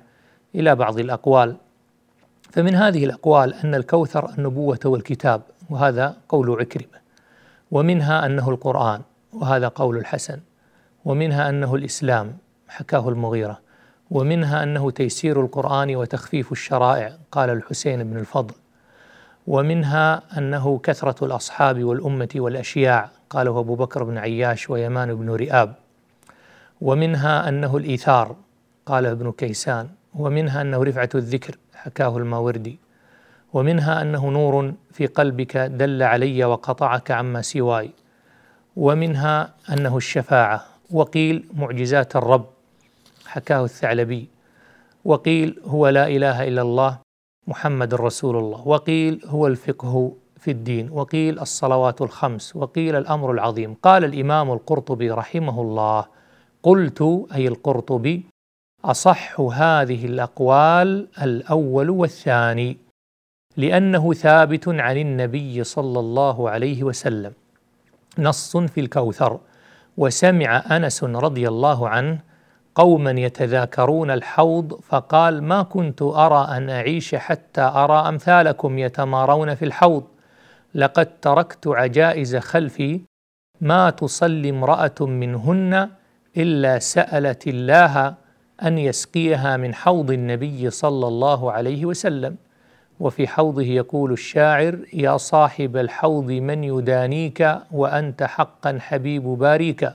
إلى 0.55 0.75
بعض 0.75 0.99
الأقوال. 0.99 1.55
فمن 2.51 2.75
هذه 2.75 3.05
الأقوال 3.05 3.53
أن 3.53 3.75
الكوثر 3.75 4.29
النبوة 4.37 4.79
والكتاب 4.85 5.41
وهذا 5.69 6.17
قول 6.29 6.59
عكرمة. 6.59 6.99
ومنها 7.71 8.25
أنه 8.25 8.49
القرآن 8.49 9.01
وهذا 9.33 9.67
قول 9.67 9.97
الحسن. 9.97 10.39
ومنها 11.05 11.49
أنه 11.49 11.75
الإسلام 11.75 12.37
حكاه 12.67 13.09
المغيرة. 13.09 13.59
ومنها 14.11 14.63
أنه 14.63 14.91
تيسير 14.91 15.41
القرآن 15.41 15.95
وتخفيف 15.95 16.51
الشرائع 16.51 17.13
قال 17.31 17.49
الحسين 17.49 18.03
بن 18.03 18.17
الفضل. 18.17 18.53
ومنها 19.47 20.21
أنه 20.37 20.79
كثرة 20.83 21.25
الأصحاب 21.25 21.83
والأمة 21.83 22.29
والأشياع 22.35 23.09
قاله 23.29 23.59
أبو 23.59 23.75
بكر 23.75 24.03
بن 24.03 24.17
عياش 24.17 24.69
ويمان 24.69 25.15
بن 25.15 25.29
رئاب. 25.29 25.73
ومنها 26.81 27.49
أنه 27.49 27.77
الإيثار 27.77 28.35
قال 28.85 29.05
ابن 29.05 29.31
كيسان. 29.31 29.89
ومنها 30.15 30.61
أنه 30.61 30.83
رفعة 30.83 31.09
الذكر 31.15 31.55
حكاه 31.73 32.17
الماوردي. 32.17 32.79
ومنها 33.53 34.01
أنه 34.01 34.29
نور 34.29 34.73
في 34.91 35.05
قلبك 35.05 35.57
دل 35.57 36.03
علي 36.03 36.45
وقطعك 36.45 37.11
عما 37.11 37.41
سواي. 37.41 37.91
ومنها 38.75 39.53
أنه 39.73 39.97
الشفاعة. 39.97 40.65
وقيل 40.91 41.45
معجزات 41.53 42.15
الرب. 42.15 42.58
حكاه 43.29 43.63
الثعلبي 43.63 44.29
وقيل 45.05 45.59
هو 45.65 45.87
لا 45.87 46.07
إله 46.07 46.47
إلا 46.47 46.61
الله 46.61 46.99
محمد 47.47 47.93
رسول 47.93 48.37
الله 48.37 48.67
وقيل 48.67 49.21
هو 49.25 49.47
الفقه 49.47 50.13
في 50.37 50.51
الدين 50.51 50.89
وقيل 50.91 51.39
الصلوات 51.39 52.01
الخمس 52.01 52.55
وقيل 52.55 52.95
الأمر 52.95 53.31
العظيم. 53.31 53.73
قال 53.83 54.03
الإمام 54.03 54.51
القرطبي 54.51 55.11
رحمه 55.11 55.61
الله 55.61 56.05
قلت 56.63 57.01
أي 57.35 57.47
القرطبي 57.47 58.25
أصح 58.85 59.39
هذه 59.39 60.05
الأقوال 60.05 61.07
الأول 61.21 61.89
والثاني 61.89 62.77
لأنه 63.57 64.13
ثابت 64.13 64.67
عن 64.67 64.97
النبي 64.97 65.63
صلى 65.63 65.99
الله 65.99 66.49
عليه 66.49 66.83
وسلم. 66.83 67.33
نص 68.19 68.57
في 68.57 68.79
الكوثر 68.81 69.39
وسمع 69.97 70.63
أنس 70.71 71.03
رضي 71.03 71.47
الله 71.47 71.89
عنه 71.89 72.28
قوما 72.79 73.11
يتذاكرون 73.11 74.11
الحوض 74.11 74.73
فقال 74.73 75.43
ما 75.43 75.63
كنت 75.63 76.01
أرى 76.01 76.57
أن 76.57 76.69
أعيش 76.69 77.15
حتى 77.15 77.61
أرى 77.61 78.09
أمثالكم 78.09 78.79
يتمارون 78.79 79.55
في 79.55 79.65
الحوض. 79.65 80.03
لقد 80.75 81.19
تركت 81.21 81.67
عجائز 81.67 82.35
خلفي 82.35 83.01
ما 83.61 83.89
تصلي 83.89 84.49
امرأة 84.49 84.95
منهن 85.01 85.89
إلا 86.37 86.79
سألت 86.79 87.47
الله 87.47 88.13
أن 88.63 88.77
يسقيها 88.77 89.57
من 89.57 89.73
حوض 89.73 90.11
النبي 90.11 90.69
صلى 90.69 91.07
الله 91.07 91.51
عليه 91.51 91.85
وسلم. 91.85 92.35
وفي 92.99 93.27
حوضه 93.27 93.63
يقول 93.63 94.11
الشاعر 94.11 94.79
يا 94.93 95.17
صاحب 95.17 95.77
الحوض 95.77 96.31
من 96.31 96.63
يدانيك 96.63 97.57
وأنت 97.71 98.23
حقا 98.23 98.77
حبيب 98.81 99.23
باريك. 99.23 99.89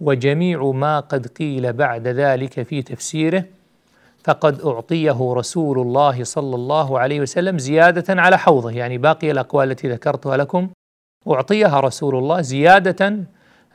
وجميع 0.00 0.70
ما 0.70 1.00
قد 1.00 1.26
قيل 1.26 1.72
بعد 1.72 2.08
ذلك 2.08 2.62
في 2.62 2.82
تفسيره 2.82 3.44
فقد 4.24 4.60
أعطيه 4.60 5.32
رسول 5.34 5.78
الله 5.78 6.24
صلى 6.24 6.54
الله 6.54 6.98
عليه 6.98 7.20
وسلم 7.20 7.58
زيادة 7.58 8.22
على 8.22 8.38
حوضه. 8.38 8.70
يعني 8.70 8.98
باقي 8.98 9.30
الأقوال 9.30 9.70
التي 9.70 9.88
ذكرتها 9.88 10.36
لكم 10.36 10.68
أعطيها 11.28 11.80
رسول 11.80 12.16
الله 12.16 12.40
زيادة 12.40 13.24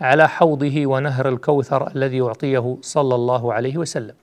على 0.01 0.29
حوضه 0.29 0.87
ونهر 0.87 1.29
الكوثر 1.29 1.91
الذي 1.95 2.21
أعطيه 2.21 2.77
صلى 2.81 3.15
الله 3.15 3.53
عليه 3.53 3.77
وسلم. 3.77 4.15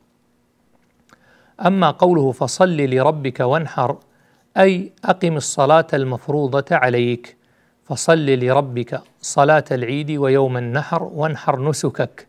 أما 1.66 1.90
قوله 1.90 2.32
فصل 2.32 2.76
لربك 2.76 3.40
وانحر 3.40 3.98
أي 4.56 4.92
أقم 5.04 5.36
الصلاة 5.36 5.86
المفروضة 5.94 6.64
عليك. 6.70 7.37
فصل 7.88 8.26
لربك 8.26 9.00
صلاة 9.20 9.64
العيد 9.72 10.10
ويوم 10.10 10.56
النحر 10.56 11.02
وانحر 11.02 11.68
نسكك. 11.68 12.26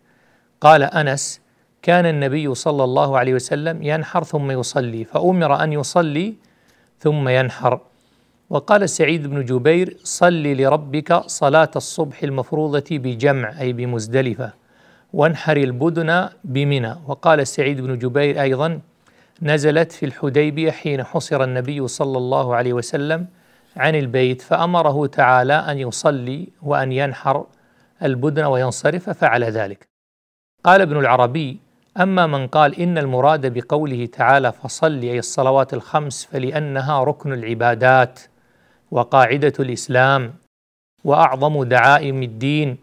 قال 0.62 0.84
أنس 0.84 1.42
كان 1.82 2.06
النبي 2.06 2.56
صلى 2.56 2.84
الله 2.84 3.18
عليه 3.18 3.34
وسلم 3.34 3.84
ينحر 3.84 4.24
ثم 4.24 4.52
يصلي 4.52 5.04
فأمر 5.04 5.64
أن 5.64 5.74
يصلي 5.74 6.36
ثم 7.00 7.30
ينحر. 7.30 7.80
وقال 8.50 8.90
سعيد 8.90 9.28
بن 9.28 9.46
جبير 9.46 9.98
صل 10.04 10.44
لربك 10.44 11.14
صلاة 11.28 11.72
الصبح 11.76 12.24
المفروضة 12.24 12.90
بجمع 12.92 13.60
أي 13.60 13.74
بمزدلفة. 13.74 14.54
وانحر 15.14 15.58
البدن 15.58 16.30
بمنى. 16.44 16.96
وقال 17.08 17.48
سعيد 17.48 17.82
بن 17.82 17.98
جبير 17.98 18.42
أيضا 18.42 18.80
نزلت 19.42 19.92
في 19.92 20.06
الحديبية 20.06 20.72
حين 20.72 21.04
حصر 21.04 21.44
النبي 21.44 21.88
صلى 21.88 22.18
الله 22.18 22.56
عليه 22.56 22.74
وسلم 22.74 23.28
عن 23.80 23.96
البيت 23.96 24.42
فأمره 24.42 25.08
تعالى 25.08 25.54
أن 25.54 25.78
يصلي 25.78 26.48
وأن 26.62 26.92
ينحر 26.92 27.46
البدن 28.04 28.44
وينصرف 28.44 29.10
ففعل 29.10 29.44
ذلك. 29.44 29.88
قال 30.64 30.82
ابن 30.82 30.98
العربي 30.98 31.60
أما 31.98 32.28
من 32.28 32.48
قال 32.48 32.80
إن 32.80 32.98
المراد 32.98 33.54
بقوله 33.54 34.06
تعالى 34.06 34.52
فصل 34.52 35.02
أي 35.02 35.20
الصلوات 35.20 35.74
الخمس 35.74 36.26
فلأنها 36.26 37.04
ركن 37.04 37.34
العبادات 37.34 38.20
وقاعدة 38.92 39.54
الإسلام 39.60 40.34
وأعظم 41.04 41.64
دعائم 41.64 42.24
الدين. 42.24 42.78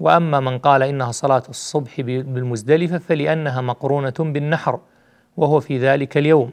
وأما 0.00 0.40
من 0.40 0.58
قال 0.58 0.82
إنها 0.82 1.12
صلاة 1.12 1.42
الصبح 1.48 2.00
بالمزدلفة 2.00 2.98
فلأنها 2.98 3.60
مقرونة 3.60 4.14
بالنحر 4.18 4.80
وهو 5.36 5.60
في 5.60 5.78
ذلك 5.78 6.16
اليوم. 6.16 6.52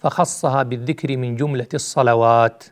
فخصها 0.00 0.62
بالذكر 0.62 1.16
من 1.16 1.36
جملة 1.36 1.68
الصلوات. 1.74 2.64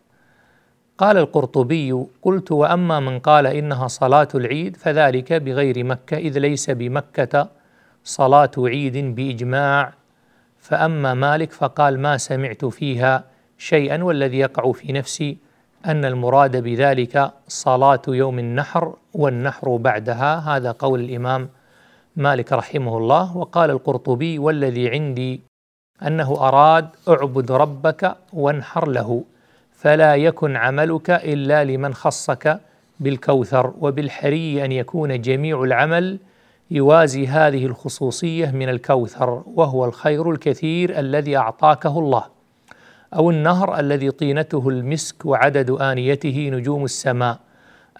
قال 0.98 1.18
القرطبي 1.18 2.06
قلت 2.22 2.52
وأما 2.52 3.00
من 3.00 3.18
قال 3.18 3.46
إنها 3.46 3.88
صلاة 3.88 4.28
العيد 4.34 4.76
فذلك 4.76 5.32
بغير 5.32 5.84
مكة 5.84 6.16
إذ 6.16 6.38
ليس 6.38 6.70
بمكة 6.70 7.48
صلاة 8.04 8.50
عيد 8.58 9.14
بإجماع. 9.14 9.92
فأما 10.58 11.14
مالك 11.14 11.52
فقال 11.52 12.00
ما 12.00 12.16
سمعت 12.16 12.64
فيها 12.64 13.24
شيئا 13.58 14.04
والذي 14.04 14.38
يقع 14.38 14.72
في 14.72 14.92
نفسي 14.92 15.38
أن 15.86 16.04
المراد 16.04 16.56
بذلك 16.56 17.30
صلاة 17.48 18.02
يوم 18.08 18.38
النحر 18.38 18.94
والنحر 19.14 19.76
بعدها. 19.76 20.56
هذا 20.56 20.72
قول 20.72 21.00
الإمام 21.00 21.48
مالك 22.16 22.52
رحمه 22.52 22.98
الله. 22.98 23.36
وقال 23.36 23.70
القرطبي 23.70 24.38
والذي 24.38 24.90
عندي 24.90 25.40
أنه 26.06 26.48
أراد 26.48 26.88
اعبد 27.08 27.52
ربك 27.52 28.16
وانحر 28.32 28.88
له. 28.88 29.24
فلا 29.82 30.14
يكن 30.14 30.56
عملك 30.56 31.10
إلا 31.10 31.64
لمن 31.64 31.94
خصك 31.94 32.60
بالكوثر 33.00 33.72
وبالحري 33.80 34.64
أن 34.64 34.72
يكون 34.72 35.20
جميع 35.20 35.62
العمل 35.62 36.18
يوازي 36.70 37.26
هذه 37.26 37.66
الخصوصية 37.66 38.50
من 38.50 38.68
الكوثر 38.68 39.42
وهو 39.46 39.84
الخير 39.84 40.30
الكثير 40.30 40.98
الذي 40.98 41.36
أعطاكه 41.36 41.98
الله. 41.98 42.24
أو 43.14 43.30
النهر 43.30 43.80
الذي 43.80 44.10
طينته 44.10 44.68
المسك 44.68 45.26
وعدد 45.26 45.70
آنيته 45.70 46.50
نجوم 46.52 46.84
السماء. 46.84 47.38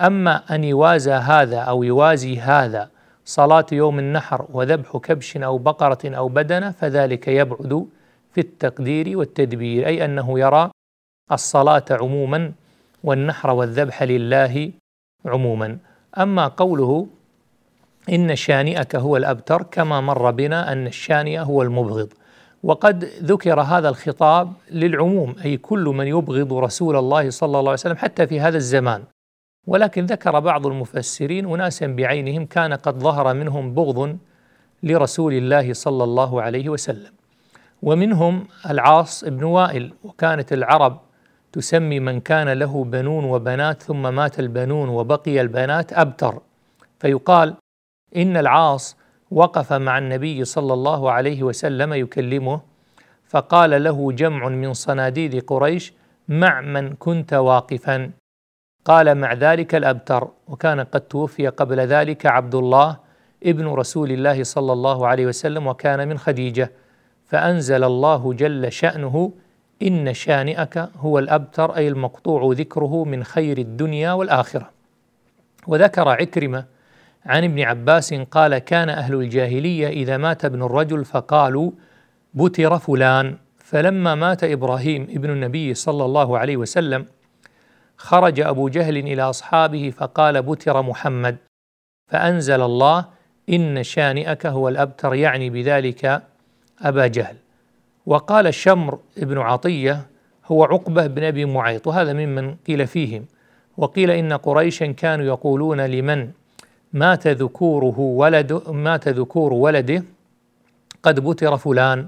أما 0.00 0.54
أن 0.54 0.64
يوازى 0.64 1.12
هذا 1.12 1.58
أو 1.58 1.82
يوازي 1.82 2.40
هذا 2.40 2.88
صلاة 3.24 3.66
يوم 3.72 3.98
النحر 3.98 4.46
وذبح 4.52 4.96
كبش 4.96 5.36
أو 5.36 5.58
بقرة 5.58 5.98
أو 6.04 6.28
بدنة 6.28 6.70
فذلك 6.70 7.28
يبعد 7.28 7.86
في 8.32 8.40
التقدير 8.40 9.18
والتدبير 9.18 9.86
أي 9.86 10.04
أنه 10.04 10.40
يرى 10.40 10.70
الصلاة 11.34 11.84
عموما 11.90 12.52
والنحر 13.04 13.50
والذبح 13.50 14.02
لله 14.02 14.72
عموما. 15.26 15.78
أما 16.18 16.46
قوله 16.48 17.06
إن 18.08 18.36
شانئك 18.36 18.96
هو 18.96 19.16
الأبتر 19.16 19.62
كما 19.62 20.00
مر 20.00 20.30
بنا 20.30 20.72
أن 20.72 20.86
الشانئ 20.86 21.38
هو 21.38 21.62
المبغض. 21.62 22.08
وقد 22.62 23.04
ذكر 23.04 23.60
هذا 23.60 23.88
الخطاب 23.88 24.52
للعموم 24.70 25.34
أي 25.44 25.56
كل 25.56 25.84
من 25.84 26.06
يبغض 26.06 26.52
رسول 26.52 26.96
الله 26.96 27.30
صلى 27.30 27.46
الله 27.58 27.70
عليه 27.70 27.72
وسلم 27.72 27.96
حتى 27.96 28.26
في 28.26 28.40
هذا 28.40 28.56
الزمان. 28.56 29.02
ولكن 29.66 30.06
ذكر 30.06 30.40
بعض 30.40 30.66
المفسرين 30.66 31.52
أناسا 31.54 31.86
بعينهم 31.86 32.46
كان 32.46 32.72
قد 32.72 32.98
ظهر 32.98 33.34
منهم 33.34 33.74
بغض 33.74 34.18
لرسول 34.82 35.32
الله 35.32 35.72
صلى 35.72 36.04
الله 36.04 36.42
عليه 36.42 36.68
وسلم. 36.68 37.12
ومنهم 37.82 38.46
العاص 38.70 39.24
بن 39.24 39.44
وائل 39.44 39.92
وكانت 40.04 40.52
العرب 40.52 41.00
تسمي 41.52 42.00
من 42.00 42.20
كان 42.20 42.48
له 42.48 42.84
بنون 42.84 43.24
وبنات 43.24 43.82
ثم 43.82 44.14
مات 44.14 44.38
البنون 44.40 44.88
وبقي 44.88 45.40
البنات 45.40 45.92
أبتر. 45.92 46.40
فيقال 47.00 47.54
إن 48.16 48.36
العاص 48.36 48.96
وقف 49.30 49.72
مع 49.72 49.98
النبي 49.98 50.44
صلى 50.44 50.72
الله 50.72 51.10
عليه 51.10 51.42
وسلم 51.42 51.92
يكلمه 51.92 52.60
فقال 53.28 53.84
له 53.84 54.12
جمع 54.12 54.48
من 54.48 54.72
صناديد 54.72 55.44
قريش 55.44 55.92
مع 56.28 56.60
من 56.60 56.94
كنت 56.94 57.32
واقفا. 57.34 58.10
قال 58.84 59.14
مع 59.14 59.32
ذلك 59.32 59.74
الأبتر 59.74 60.28
وكان 60.48 60.80
قد 60.80 61.00
توفي 61.00 61.48
قبل 61.48 61.80
ذلك 61.80 62.26
عبد 62.26 62.54
الله 62.54 62.96
ابن 63.44 63.66
رسول 63.66 64.12
الله 64.12 64.42
صلى 64.44 64.72
الله 64.72 65.06
عليه 65.06 65.26
وسلم 65.26 65.66
وكان 65.66 66.08
من 66.08 66.18
خديجة. 66.18 66.72
فأنزل 67.26 67.84
الله 67.84 68.32
جل 68.32 68.72
شأنه 68.72 69.32
إن 69.82 70.14
شانئك 70.14 70.88
هو 70.96 71.18
الأبتر 71.18 71.76
أي 71.76 71.88
المقطوع 71.88 72.52
ذكره 72.52 73.04
من 73.04 73.24
خير 73.24 73.58
الدنيا 73.58 74.12
والآخرة. 74.12 74.70
وذكر 75.66 76.08
عكرمة 76.08 76.64
عن 77.26 77.44
ابن 77.44 77.60
عباس 77.60 78.14
قال 78.14 78.58
كان 78.58 78.88
أهل 78.88 79.14
الجاهلية 79.14 79.88
إذا 79.88 80.16
مات 80.16 80.44
ابن 80.44 80.62
الرجل 80.62 81.04
فقالوا 81.04 81.70
بتر 82.34 82.78
فلان 82.78 83.36
فلما 83.58 84.14
مات 84.14 84.44
إبراهيم 84.44 85.02
ابن 85.02 85.30
النبي 85.30 85.74
صلى 85.74 86.04
الله 86.04 86.38
عليه 86.38 86.56
وسلم 86.56 87.06
خرج 87.96 88.40
أبو 88.40 88.68
جهل 88.68 88.96
إلى 88.96 89.22
أصحابه 89.22 89.90
فقال 89.90 90.42
بتر 90.42 90.82
محمد 90.82 91.36
فأنزل 92.10 92.62
الله 92.62 93.04
إن 93.50 93.82
شانئك 93.82 94.46
هو 94.46 94.68
الأبتر 94.68 95.14
يعني 95.14 95.50
بذلك 95.50 96.22
أبا 96.82 97.06
جهل. 97.06 97.36
وقال 98.06 98.46
الشمر 98.46 98.98
بن 99.16 99.38
عطية 99.38 100.06
هو 100.46 100.64
عقبة 100.64 101.06
بن 101.06 101.24
أبي 101.24 101.44
معيط 101.44 101.86
وهذا 101.86 102.12
ممن 102.12 102.54
قيل 102.54 102.86
فيهم. 102.86 103.24
وقيل 103.76 104.10
إن 104.10 104.32
قريشا 104.32 104.86
كانوا 104.86 105.26
يقولون 105.26 105.80
لمن؟ 105.80 106.30
مات 106.92 107.26
ذكوره 107.26 107.98
ولد 107.98 108.62
مات 108.68 109.08
ذكور 109.08 109.52
ولده 109.52 110.04
قد 111.02 111.20
بتر 111.20 111.56
فلان. 111.56 112.06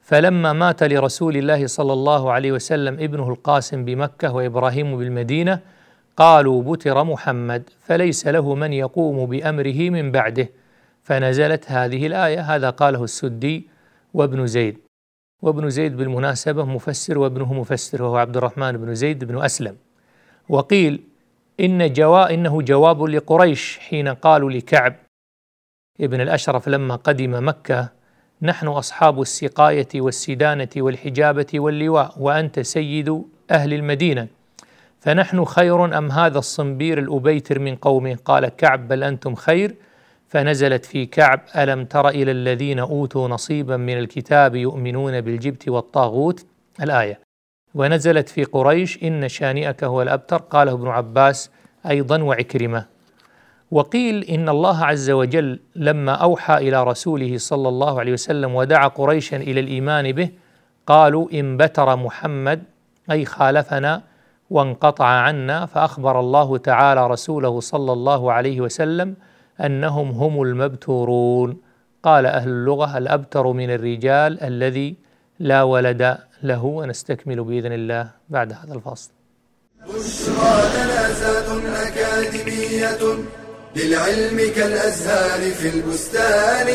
فلما 0.00 0.52
مات 0.52 0.82
لرسول 0.82 1.36
الله 1.36 1.66
صلى 1.66 1.92
الله 1.92 2.32
عليه 2.32 2.52
وسلم 2.52 2.94
ابنه 2.94 3.28
القاسم 3.28 3.84
بمكة 3.84 4.34
وإبراهيم 4.34 4.98
بالمدينة 4.98 5.60
قالوا 6.16 6.62
بتر 6.62 7.04
محمد 7.04 7.70
فليس 7.80 8.26
له 8.26 8.54
من 8.54 8.72
يقوم 8.72 9.26
بأمره 9.26 9.90
من 9.90 10.12
بعده. 10.12 10.48
فنزلت 11.02 11.64
هذه 11.70 12.06
الآية 12.06 12.40
هذا 12.40 12.70
قاله 12.70 13.04
السدي 13.04 13.68
وابن 14.14 14.46
زيد. 14.46 14.85
وابن 15.42 15.70
زيد 15.70 15.96
بالمناسبة 15.96 16.64
مفسر 16.64 17.18
وابنه 17.18 17.54
مفسر 17.54 18.02
وهو 18.02 18.16
عبد 18.16 18.36
الرحمن 18.36 18.72
بن 18.72 18.94
زيد 18.94 19.24
بن 19.24 19.44
أسلم. 19.44 19.76
وقيل 20.48 21.02
إن 21.60 21.92
جوا 21.92 22.34
إنه 22.34 22.62
جواب 22.62 23.02
لقريش 23.02 23.78
حين 23.78 24.08
قالوا 24.08 24.50
لكعب 24.50 24.94
ابن 26.00 26.20
الأشرف 26.20 26.68
لما 26.68 26.96
قدم 26.96 27.48
مكة 27.48 27.88
نحن 28.42 28.66
أصحاب 28.66 29.20
السقاية 29.20 29.88
والسدانة 29.94 30.68
والحجابة 30.76 31.46
واللواء 31.54 32.14
وأنت 32.18 32.60
سيد 32.60 33.22
أهل 33.50 33.74
المدينة 33.74 34.28
فنحن 35.00 35.44
خير 35.44 35.98
أم 35.98 36.10
هذا 36.10 36.38
الصنبير 36.38 36.98
الأبيتر 36.98 37.58
من 37.58 37.76
قومه؟ 37.76 38.18
قال 38.24 38.48
كعب 38.48 38.88
بل 38.88 39.04
أنتم 39.04 39.34
خير 39.34 39.74
فنزلت 40.28 40.84
في 40.84 41.06
كعب 41.06 41.40
ألم 41.56 41.84
تر 41.84 42.08
إلى 42.08 42.30
الذين 42.30 42.78
أوتوا 42.78 43.28
نصيبا 43.28 43.76
من 43.76 43.98
الكتاب 43.98 44.54
يؤمنون 44.54 45.20
بالجبت 45.20 45.68
والطاغوت؟ 45.68 46.46
الآية. 46.82 47.20
ونزلت 47.74 48.28
في 48.28 48.44
قريش 48.44 49.02
إن 49.02 49.28
شانئك 49.28 49.84
هو 49.84 50.02
الأبتر 50.02 50.36
قاله 50.36 50.72
ابن 50.72 50.88
عباس 50.88 51.50
أيضا 51.86 52.22
وعكرمة. 52.22 52.86
وقيل 53.70 54.24
إن 54.24 54.48
الله 54.48 54.84
عز 54.84 55.10
وجل 55.10 55.60
لما 55.76 56.12
أوحى 56.12 56.54
إلى 56.54 56.84
رسوله 56.84 57.38
صلى 57.38 57.68
الله 57.68 58.00
عليه 58.00 58.12
وسلم 58.12 58.54
ودعا 58.54 58.88
قريشا 58.88 59.36
إلى 59.36 59.60
الإيمان 59.60 60.12
به 60.12 60.30
قالوا 60.86 61.28
إن 61.34 61.56
بتر 61.56 61.96
محمد 61.96 62.62
أي 63.10 63.24
خالفنا 63.24 64.02
وانقطع 64.50 65.06
عنا 65.06 65.66
فأخبر 65.66 66.20
الله 66.20 66.58
تعالى 66.58 67.06
رسوله 67.06 67.60
صلى 67.60 67.92
الله 67.92 68.32
عليه 68.32 68.60
وسلم 68.60 69.16
أنهم 69.60 70.10
هم 70.10 70.42
المبتورون. 70.42 71.56
قال 72.02 72.26
أهل 72.26 72.48
اللغة 72.48 72.98
الأبتر 72.98 73.52
من 73.52 73.70
الرجال 73.70 74.40
الذي 74.42 74.96
لا 75.38 75.62
ولد 75.62 76.18
له 76.42 76.64
ونستكمل 76.64 77.44
بإذن 77.44 77.72
الله 77.72 78.10
بعد 78.28 78.52
هذا 78.52 78.74
الفاصل 78.74 79.10
بشرى 79.82 80.56
لنا 80.76 81.02
أكاديمية 81.88 83.02
للعلم 83.76 84.38
كالأزهار 84.56 85.40
في 85.50 85.68
البستان. 85.74 86.68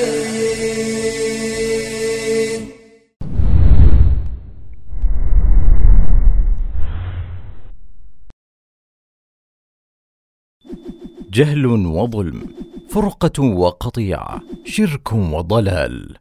جهل 11.32 11.65
وظلم. 11.65 12.61
فرقة 12.92 13.44
وقطيعه 13.44 14.42
شرك 14.66 15.14
وضلال. 15.14 16.18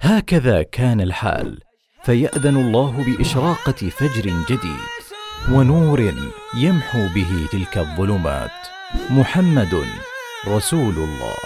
هكذا 0.00 0.62
كان 0.62 1.00
الحال 1.00 1.58
فيأذن 2.04 2.56
الله 2.56 3.04
بإشراقة 3.06 3.72
فجر 3.72 4.32
جديد 4.50 5.04
ونور 5.52 6.12
يمحو 6.56 6.98
به 7.14 7.46
تلك 7.52 7.78
الظلمات. 7.78 8.50
محمد 9.10 9.84
رسول 10.48 10.94
الله. 10.94 11.36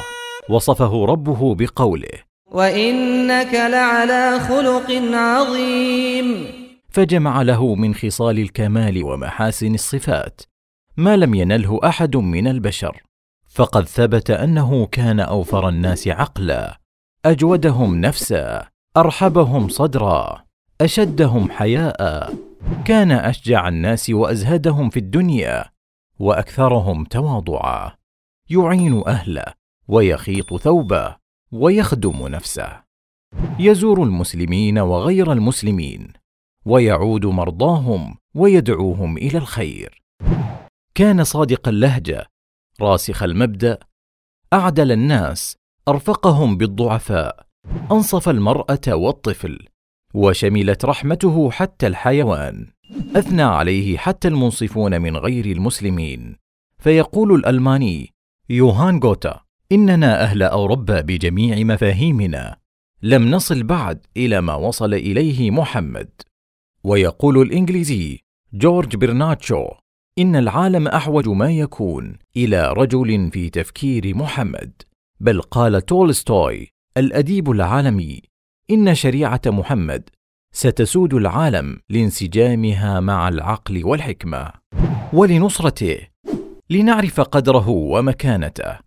وصفه 0.49 1.05
ربه 1.05 1.55
بقوله 1.55 2.19
وإنك 2.53 3.55
لعلى 3.55 4.41
خلق 4.41 4.91
عظيم. 5.15 6.47
فجمع 6.89 7.43
له 7.43 7.75
من 7.75 7.95
خصال 7.95 8.39
الكمال 8.39 9.05
ومحاسن 9.05 9.75
الصفات 9.75 10.41
ما 10.97 11.17
لم 11.17 11.35
ينله 11.35 11.81
أحد 11.85 12.17
من 12.17 12.47
البشر. 12.47 13.08
فقد 13.49 13.85
ثبت 13.85 14.31
أنه 14.31 14.87
كان 14.87 15.21
أوفر 15.21 15.69
الناس 15.69 16.09
عقلا 16.09 16.81
أجودهم 17.25 18.01
نفسا 18.01 18.69
أرحبهم 18.97 19.69
صدرا 19.69 20.45
أشدهم 20.81 21.51
حياء 21.51 22.33
كان 22.85 23.13
أشجع 23.13 23.69
الناس 23.69 24.11
وأزهدهم 24.11 24.91
في 24.91 24.99
الدنيا 24.99 25.65
وأكثرهم 26.19 27.05
تواضعا 27.05 27.93
يعين 28.51 29.03
أهله 29.07 29.45
ويخيط 29.89 30.55
ثوبه 30.57 31.17
ويخدم 31.53 32.29
نفسه. 32.29 32.83
يزور 33.59 34.03
المسلمين 34.03 34.79
وغير 34.79 35.33
المسلمين 35.33 36.13
ويعود 36.67 37.27
مرضاهم 37.27 38.17
ويدعوهم 38.35 39.17
إلى 39.17 39.39
الخير. 39.39 40.03
كان 40.95 41.25
صادق 41.25 41.69
اللهجة 41.69 42.27
راسخ 42.81 43.23
المبدأ 43.23 43.79
أعدل 44.53 44.93
الناس 44.93 45.57
أرفقهم 45.89 46.57
بالضعفاء 46.57 47.47
أنصف 47.93 48.29
المرأة 48.29 48.81
والطفل 48.89 49.67
وشملت 50.15 50.85
رحمته 50.85 51.51
حتى 51.51 51.87
الحيوان 51.87 52.67
أثنى 53.17 53.43
عليه 53.43 53.99
حتى 53.99 54.29
المنصفون 54.29 55.01
من 55.01 55.17
غير 55.17 55.47
المسلمين. 55.47 56.37
فيقول 56.79 57.35
الألماني 57.35 58.15
يوهان 58.51 58.99
غوتا 58.99 59.41
إننا 59.73 60.23
أهل 60.23 60.43
أوروبا 60.43 61.01
بجميع 61.01 61.75
مفاهيمنا 61.75 62.57
لم 63.03 63.31
نصل 63.31 63.63
بعد 63.63 64.07
إلى 64.17 64.41
ما 64.41 64.55
وصل 64.55 64.95
إليه 64.95 65.51
محمد. 65.51 66.11
ويقول 66.85 67.43
الإنجليزي 67.43 68.21
جورج 68.53 68.97
برناتشو 68.97 69.67
إن 70.19 70.37
العالم 70.37 70.89
أحوج 70.89 71.29
ما 71.29 71.53
يكون 71.53 72.19
إلى 72.37 72.73
رجل 72.73 73.31
في 73.33 73.51
تفكير 73.51 74.17
محمد. 74.17 74.73
بل 75.21 75.41
قال 75.41 75.87
تولستوي 75.87 76.69
الأديب 76.97 77.51
العالمي 77.51 78.23
إن 78.71 78.95
شريعة 78.95 79.41
محمد 79.47 80.09
ستسود 80.55 81.15
العالم 81.15 81.81
لانسجامها 81.91 83.01
مع 83.01 83.29
العقل 83.29 83.85
والحكمة 83.85 84.53
ولنصرته 85.13 85.99
لنعرف 86.71 87.21
قدره 87.21 87.69
ومكانته 87.69 88.79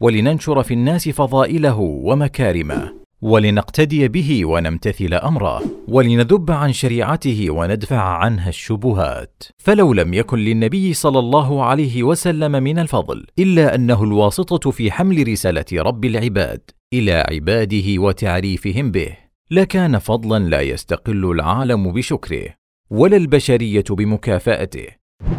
ولننشر 0.00 0.62
في 0.62 0.74
الناس 0.74 1.08
فضائله 1.08 1.78
ومكارمه. 1.78 3.01
ولنقتدي 3.22 4.08
به 4.08 4.44
ونمتثل 4.44 5.14
أمره 5.14 5.62
ولنذب 5.88 6.50
عن 6.50 6.72
شريعته 6.72 7.50
وندفع 7.50 8.02
عنها 8.02 8.48
الشبهات. 8.48 9.42
فلو 9.58 9.92
لم 9.92 10.14
يكن 10.14 10.38
للنبي 10.38 10.94
صلى 10.94 11.18
الله 11.18 11.64
عليه 11.64 12.02
وسلم 12.02 12.52
من 12.52 12.78
الفضل 12.78 13.26
إلا 13.38 13.74
أنه 13.74 14.04
الواسطة 14.04 14.70
في 14.70 14.90
حمل 14.90 15.28
رسالة 15.28 15.64
رب 15.72 16.04
العباد 16.04 16.70
إلى 16.92 17.12
عباده 17.12 18.02
وتعريفهم 18.02 18.90
به 18.90 19.16
لكان 19.50 19.98
فضلا 19.98 20.48
لا 20.48 20.60
يستقل 20.60 21.30
العالم 21.30 21.92
بشكره 21.92 22.48
ولا 22.90 23.16
البشرية 23.16 23.84
بمكافأته. 23.90 24.86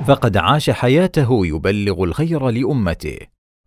فقد 0.08 0.38
عاش 0.38 0.70
حياته 0.70 1.46
يبلغ 1.46 2.04
الخير 2.04 2.50
لأمته 2.50 3.18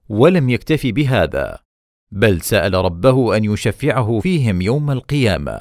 ولم 0.08 0.50
يكتف 0.50 0.86
بهذا. 0.86 1.65
بل 2.16 2.40
سأل 2.40 2.74
ربه 2.74 3.36
أن 3.36 3.44
يشفعه 3.44 4.20
فيهم 4.20 4.60
يوم 4.62 4.90
القيامة. 4.90 5.60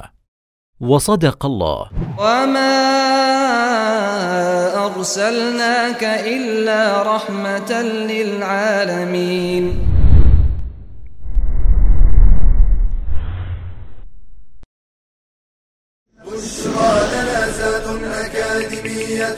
وصدق 0.80 1.46
الله. 1.46 1.90
وما 2.18 2.76
ارسلناك 4.86 6.04
الا 6.04 7.02
رحمه 7.02 7.82
للعالمين. 7.82 9.64
بشرى 16.26 16.92
لنا 17.12 17.46
أكاديمية 18.26 19.36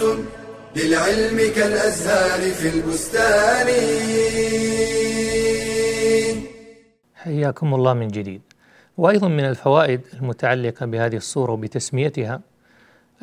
للعلم 0.76 1.52
كالأزهار 1.56 2.50
في 2.50 2.68
البستان. 2.68 3.68
حياكم 7.28 7.74
الله 7.74 7.92
من 7.92 8.08
جديد. 8.08 8.42
وأيضا 8.96 9.28
من 9.28 9.44
الفوائد 9.44 10.00
المتعلقة 10.14 10.86
بهذه 10.86 11.16
الصورة 11.16 11.52
وبتسميتها 11.52 12.40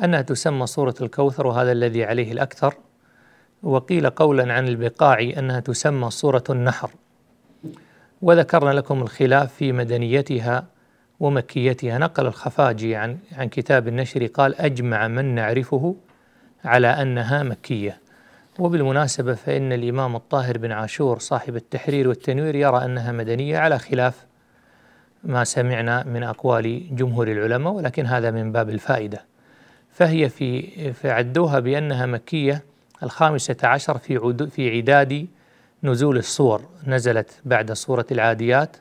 أنها 0.04 0.22
تسمى 0.22 0.66
صورة 0.66 0.94
الكوثر 1.00 1.46
وهذا 1.46 1.72
الذي 1.72 2.04
عليه 2.04 2.32
الأكثر. 2.32 2.74
وقيل 3.62 4.10
قولا 4.10 4.52
عن 4.52 4.68
البقاع 4.68 5.20
أنها 5.38 5.60
تسمى 5.60 6.10
صورة 6.10 6.44
النحر. 6.50 6.90
وذكرنا 8.22 8.70
لكم 8.70 9.02
الخلاف 9.02 9.54
في 9.54 9.72
مدنيتها 9.72 10.66
ومكيتها. 11.20 11.98
نقل 11.98 12.26
الخفاجي 12.26 12.96
عن 12.96 13.18
عن 13.32 13.48
كتاب 13.48 13.88
النشر 13.88 14.26
قال 14.26 14.54
أجمع 14.54 15.08
من 15.08 15.34
نعرفه 15.34 15.96
على 16.64 16.86
أنها 16.86 17.42
مكية. 17.42 18.05
وبالمناسبة 18.58 19.34
فإن 19.34 19.72
الإمام 19.72 20.16
الطاهر 20.16 20.58
بن 20.58 20.72
عاشور 20.72 21.18
صاحب 21.18 21.56
التحرير 21.56 22.08
والتنوير 22.08 22.54
يرى 22.54 22.84
أنها 22.84 23.12
مدنية 23.12 23.58
على 23.58 23.78
خلاف 23.78 24.26
ما 25.24 25.44
سمعنا 25.44 26.04
من 26.04 26.22
أقوال 26.22 26.96
جمهور 26.96 27.28
العلماء 27.28 27.72
ولكن 27.72 28.06
هذا 28.06 28.30
من 28.30 28.52
باب 28.52 28.70
الفائدة. 28.70 29.24
فهي 29.90 30.28
في 30.28 30.92
فعدوها 30.92 31.58
بأنها 31.58 32.06
مكية 32.06 32.62
الخامسة 33.02 33.56
عشر 33.64 33.98
في 33.98 34.16
عدو 34.16 34.46
في 34.46 34.76
عداد 34.76 35.26
نزول 35.82 36.16
الصور. 36.16 36.62
نزلت 36.86 37.40
بعد 37.44 37.72
سورة 37.72 38.06
العاديات 38.12 38.76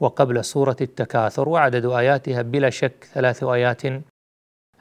وقبل 0.00 0.44
سورة 0.44 0.76
التكاثر 0.80 1.48
وعدد 1.48 1.86
آياتها 1.86 2.42
بلا 2.42 2.70
شك 2.70 3.08
ثلاث 3.14 3.44
آيات 3.44 3.82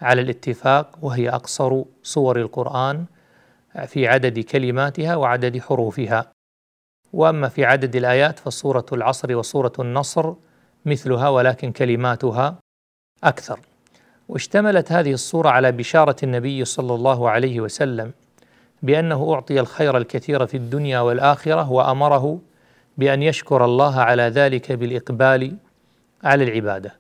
على 0.02 0.22
الاتفاق 0.22 0.98
وهي 1.02 1.30
أقصر 1.30 1.84
صور 2.04 2.40
القرآن 2.40 3.06
في 3.86 4.08
عدد 4.08 4.40
كلماتها 4.40 5.16
وعدد 5.16 5.60
حروفها. 5.60 6.32
وأما 7.14 7.50
في 7.50 7.66
عدد 7.66 7.96
الآيات 7.96 8.40
فصوره 8.40 8.86
العصر 8.94 9.36
وصوره 9.36 9.74
النصر 9.80 10.34
مثلها 10.86 11.30
ولكن 11.30 11.72
كلماتها 11.72 12.60
أكثر. 13.24 13.60
واشتملت 14.30 14.92
هذه 14.92 15.14
الصورة 15.14 15.50
على 15.50 15.72
بشارة 15.72 16.16
النبي 16.24 16.66
صلى 16.66 16.96
الله 16.96 17.30
عليه 17.30 17.62
وسلم 17.62 18.12
بأنه 18.84 19.34
أعطي 19.34 19.60
الخير 19.60 19.98
الكثير 19.98 20.46
في 20.46 20.58
الدنيا 20.58 21.00
والآخرة 21.00 21.72
وأمره 21.72 22.40
بأن 22.98 23.24
يشكر 23.24 23.66
الله 23.66 24.00
على 24.00 24.24
ذلك 24.24 24.72
بالإقبال 24.72 25.56
على 26.24 26.44
العبادة 26.44 26.94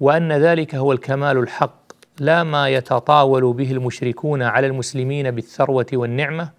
وأن 0.00 0.32
ذلك 0.32 0.74
هو 0.74 0.92
الكمال 0.92 1.38
الحق 1.38 1.89
لا 2.18 2.42
ما 2.42 2.68
يتطاول 2.68 3.52
به 3.52 3.72
المشركون 3.72 4.42
على 4.42 4.66
المسلمين 4.66 5.30
بالثروة 5.30 5.86
والنعمة 5.92 6.50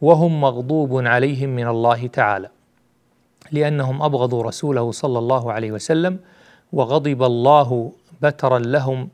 وهم 0.00 0.40
مغضوب 0.40 1.06
عليهم 1.06 1.48
من 1.48 1.66
الله 1.66 2.06
تعالى 2.06 2.50
لأنهم 3.52 4.02
أبغضوا 4.02 4.42
رسوله 4.42 4.90
صلى 4.90 5.18
الله 5.18 5.52
عليه 5.52 5.72
وسلم 5.72 6.18
وغضب 6.72 7.22
الله 7.22 7.92
بترا 8.22 8.58
لهم 8.58 9.08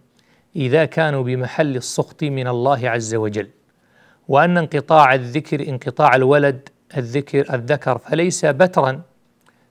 إذا 0.57 0.85
كانوا 0.85 1.23
بمحل 1.23 1.77
السخط 1.77 2.23
من 2.23 2.49
الله 2.49 2.91
عز 2.91 3.15
وجل. 3.15 3.49
وأن 4.29 4.59
انقطاع 4.59 5.15
الذكر 5.15 5.69
انقطاع 5.69 6.17
الولد 6.17 6.69
الذكر 6.97 7.55
الذكر 7.55 7.99
فليس 7.99 8.45
بترا 8.45 9.03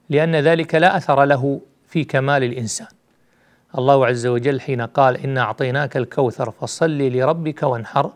لأن 0.09 0.35
ذلك 0.35 0.75
لا 0.75 0.97
أثر 0.97 1.25
له 1.25 1.61
في 1.87 2.03
كمال 2.03 2.43
الإنسان. 2.43 2.87
الله 3.77 4.05
عز 4.05 4.27
وجل 4.27 4.61
حين 4.61 4.81
قال 4.81 5.17
إنا 5.17 5.41
أعطيناك 5.41 5.97
الكوثر 5.97 6.51
فصل 6.51 6.97
لربك 6.97 7.63
وانحر 7.63 8.11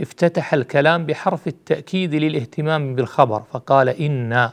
افتتح 0.00 0.54
الكلام 0.54 1.06
بحرف 1.06 1.46
التأكيد 1.46 2.14
للاهتمام 2.14 2.94
بالخبر 2.94 3.42
فقال 3.42 3.88
إنا 3.88 4.52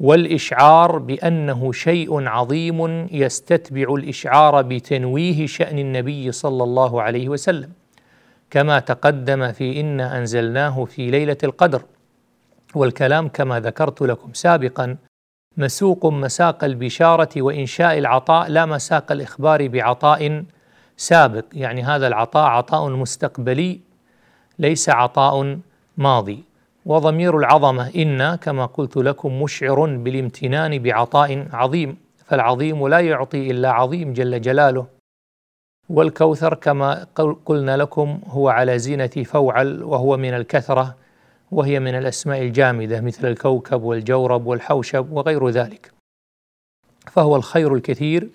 والإشعار 0.00 0.98
بأنه 0.98 1.72
شيء 1.72 2.28
عظيم 2.28 3.08
يستتبع 3.12 3.94
الإشعار 3.94 4.62
بتنويه 4.62 5.46
شأن 5.46 5.78
النبي 5.78 6.32
صلى 6.32 6.64
الله 6.64 7.02
عليه 7.02 7.28
وسلم 7.28 7.70
كما 8.50 8.78
تقدم 8.78 9.52
في 9.52 9.80
إنا 9.80 10.18
أنزلناه 10.18 10.84
في 10.84 11.10
ليلة 11.10 11.36
القدر 11.44 11.82
والكلام 12.74 13.28
كما 13.28 13.60
ذكرت 13.60 14.02
لكم 14.02 14.32
سابقا 14.32 14.96
مسوق 15.56 16.06
مساق 16.06 16.64
البشارة 16.64 17.28
وإنشاء 17.36 17.98
العطاء 17.98 18.48
لا 18.48 18.66
مساق 18.66 19.12
الإخبار 19.12 19.68
بعطاء 19.68 20.44
سابق. 20.96 21.44
يعني 21.52 21.82
هذا 21.82 22.06
العطاء 22.06 22.44
عطاء 22.44 22.88
مستقبلي 22.88 23.80
ليس 24.58 24.88
عطاء 24.88 25.58
ماضي. 25.96 26.44
وضمير 26.86 27.38
العظمة 27.38 27.90
إن 27.96 28.34
كما 28.34 28.66
قلت 28.66 28.96
لكم 28.96 29.42
مشعر 29.42 29.86
بالامتنان 29.96 30.78
بعطاء 30.78 31.46
عظيم. 31.52 31.96
فالعظيم 32.26 32.88
لا 32.88 33.00
يعطي 33.00 33.50
إلا 33.50 33.70
عظيم 33.70 34.12
جل 34.12 34.40
جلاله. 34.40 34.86
والكوثر 35.88 36.54
كما 36.54 37.06
قلنا 37.44 37.76
لكم 37.76 38.20
هو 38.26 38.48
على 38.48 38.78
زينة 38.78 39.10
فوعل 39.24 39.82
وهو 39.82 40.16
من 40.16 40.34
الكثرة. 40.34 41.01
وهي 41.52 41.80
من 41.80 41.94
الأسماء 41.94 42.42
الجامدة 42.42 43.00
مثل 43.00 43.28
الكوكب 43.28 43.82
والجورب 43.82 44.46
والحوشب 44.46 45.12
وغير 45.12 45.48
ذلك. 45.48 45.92
فهو 47.10 47.36
الخير 47.36 47.74
الكثير 47.74 48.28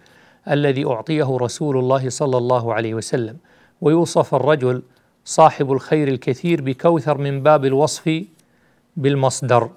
الذي 0.52 0.86
أعطيه 0.86 1.38
رسول 1.38 1.78
الله 1.78 2.10
صلى 2.10 2.38
الله 2.38 2.74
عليه 2.74 2.94
وسلم. 2.94 3.38
ويوصف 3.82 4.36
الرجل 4.36 4.84
صاحب 5.26 5.72
الخير 5.72 6.08
الكثير 6.08 6.62
بكوثر 6.62 7.18
من 7.18 7.44
باب 7.44 7.66
الوصف 7.66 8.24
بالمصدر. 8.98 9.70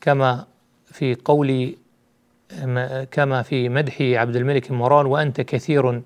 كما 0.00 0.46
في 0.84 1.14
قول 1.14 1.76
كما 3.10 3.42
في 3.42 3.68
مدح 3.68 4.00
عبد 4.00 4.36
الملك 4.36 4.70
مروان 4.70 5.06
وأنت 5.06 5.40
كثير 5.40 6.02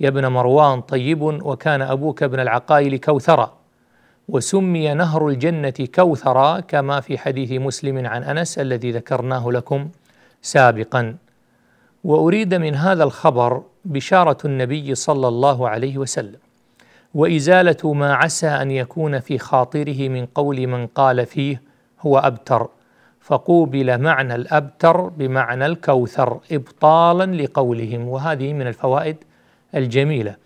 يا 0.00 0.08
ابن 0.08 0.26
مروان 0.26 0.80
طيب 0.80 1.22
وكان 1.22 1.82
أبوك 1.82 2.22
ابن 2.22 2.40
العقائل 2.40 2.96
كوثرا. 2.96 3.59
وسمي 4.32 4.94
نهر 4.94 5.28
الجنة 5.28 5.74
كوثرا 5.94 6.60
كما 6.60 7.00
في 7.00 7.18
حديث 7.18 7.52
مسلم 7.52 8.06
عن 8.06 8.22
أنس 8.22 8.58
الذي 8.58 8.90
ذكرناه 8.92 9.50
لكم 9.50 9.88
سابقا. 10.42 11.16
وأريد 12.04 12.54
من 12.54 12.74
هذا 12.74 13.04
الخبر 13.04 13.62
بشارة 13.84 14.38
النبي 14.44 14.94
صلى 14.94 15.28
الله 15.28 15.68
عليه 15.68 15.98
وسلم 15.98 16.38
وإزالة 17.14 17.92
ما 17.92 18.14
عسى 18.14 18.46
أن 18.46 18.70
يكون 18.70 19.20
في 19.20 19.38
خاطره 19.38 20.08
من 20.08 20.26
قول 20.26 20.66
من 20.66 20.86
قال 20.86 21.26
فيه 21.26 21.62
هو 22.00 22.18
أبتر 22.18 22.68
فقوبل 23.20 23.98
معنى 23.98 24.34
الأبتر 24.34 25.00
بمعنى 25.00 25.66
الكوثر 25.66 26.40
إبطالا 26.52 27.42
لقولهم. 27.42 28.08
وهذه 28.08 28.52
من 28.52 28.66
الفوائد 28.66 29.16
الجميلة. 29.74 30.36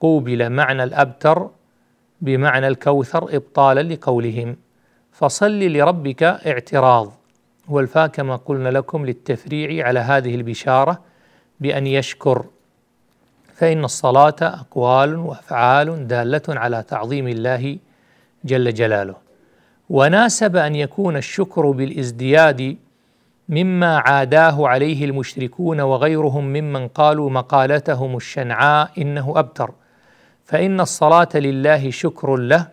قوبل 0.00 0.50
معنى 0.50 0.84
الأبتر 0.84 1.50
بمعنى 2.22 2.68
الكوثر 2.68 3.36
إبطالا 3.36 3.94
لقولهم. 3.94 4.56
فصل 5.12 5.58
لربك 5.60 6.22
اعتراض. 6.22 7.12
والفاء 7.68 8.06
كما 8.06 8.36
قلنا 8.36 8.68
لكم 8.68 9.06
للتفريع 9.06 9.86
على 9.86 10.00
هذه 10.00 10.34
البشارة 10.34 11.00
بأن 11.60 11.86
يشكر. 11.86 12.44
فإن 13.54 13.84
الصلاة 13.84 14.36
أقوال 14.40 15.16
وأفعال 15.16 16.06
دالة 16.06 16.42
على 16.48 16.84
تعظيم 16.88 17.28
الله 17.28 17.78
جل 18.44 18.74
جلاله. 18.74 19.14
وناسب 19.90 20.56
أن 20.56 20.74
يكون 20.74 21.16
الشكر 21.16 21.70
بالازدياد 21.70 22.76
مما 23.48 23.98
عاداه 23.98 24.68
عليه 24.68 25.04
المشركون 25.04 25.80
وغيرهم 25.80 26.44
ممن 26.44 26.88
قالوا 26.88 27.30
مقالتهم 27.30 28.16
الشنعاء 28.16 28.90
إنه 28.98 29.32
أبتر. 29.36 29.70
فإن 30.52 30.80
الصلاة 30.80 31.28
لله 31.34 31.90
شكر 31.90 32.36
له 32.36 32.68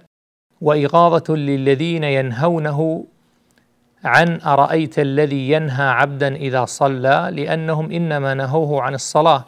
وإغاظة 0.62 1.36
للذين 1.36 2.04
ينهونه 2.04 3.06
عن 4.04 4.42
أرأيت 4.42 5.00
الذي 5.00 5.52
ينهى 5.52 5.88
عبدا 5.88 6.36
إذا 6.36 6.66
صلى 6.66 7.30
لأنهم 7.32 7.92
إنما 7.92 8.34
نهوه 8.34 8.82
عن 8.82 8.94
الصلاة 8.94 9.46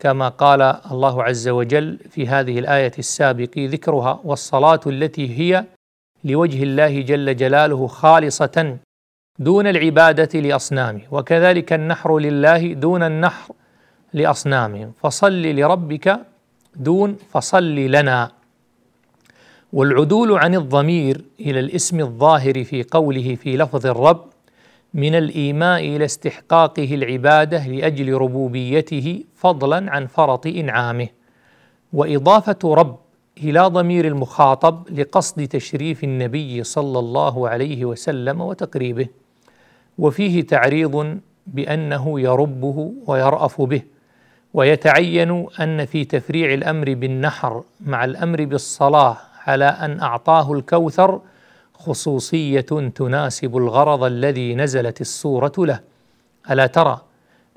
كما 0.00 0.28
قال 0.28 0.62
الله 0.62 1.22
عز 1.22 1.48
وجل 1.48 1.98
في 2.10 2.28
هذه 2.28 2.58
الآية 2.58 2.92
السابق 2.98 3.58
ذكرها 3.58 4.20
والصلاة 4.24 4.80
التي 4.86 5.38
هي 5.38 5.64
لوجه 6.24 6.62
الله 6.62 7.00
جل 7.00 7.36
جلاله 7.36 7.86
خالصة 7.86 8.76
دون 9.38 9.66
العبادة 9.66 10.40
لأصنامه 10.40 11.02
وكذلك 11.10 11.72
النحر 11.72 12.18
لله 12.18 12.72
دون 12.72 13.02
النحر 13.02 13.54
لأصنامهم 14.12 14.92
فصل 15.02 15.42
لربك 15.42 16.33
دون 16.76 17.16
فصل 17.30 17.74
لنا. 17.74 18.30
والعدول 19.72 20.38
عن 20.38 20.54
الضمير 20.54 21.24
إلى 21.40 21.60
الاسم 21.60 22.00
الظاهر 22.00 22.64
في 22.64 22.82
قوله 22.82 23.34
في 23.34 23.56
لفظ 23.56 23.86
الرب 23.86 24.24
من 24.94 25.14
الإيماء 25.14 25.80
إلى 25.80 26.04
استحقاقه 26.04 26.94
العبادة 26.94 27.66
لأجل 27.66 28.14
ربوبيته 28.14 29.24
فضلا 29.36 29.90
عن 29.90 30.06
فرط 30.06 30.46
إنعامه. 30.46 31.08
وإضافة 31.92 32.58
رب 32.64 32.98
إلى 33.38 33.60
ضمير 33.60 34.06
المخاطب 34.06 34.88
لقصد 34.98 35.48
تشريف 35.48 36.04
النبي 36.04 36.64
صلى 36.64 36.98
الله 36.98 37.48
عليه 37.48 37.84
وسلم 37.84 38.40
وتقريبه. 38.40 39.06
وفيه 39.98 40.42
تعريض 40.42 41.18
بأنه 41.46 42.20
يربه 42.20 42.92
ويرأف 43.06 43.62
به. 43.62 43.82
ويتعين 44.54 45.46
أن 45.60 45.84
في 45.84 46.04
تفريع 46.04 46.54
الأمر 46.54 46.94
بالنحر 46.94 47.62
مع 47.80 48.04
الأمر 48.04 48.44
بالصلاة 48.44 49.16
على 49.46 49.64
أن 49.64 50.00
أعطاه 50.00 50.52
الكوثر 50.52 51.20
خصوصية 51.74 52.60
تناسب 52.94 53.56
الغرض 53.56 54.04
الذي 54.04 54.54
نزلت 54.54 55.00
السورة 55.00 55.52
له. 55.58 55.80
ألا 56.50 56.66
ترى 56.66 57.00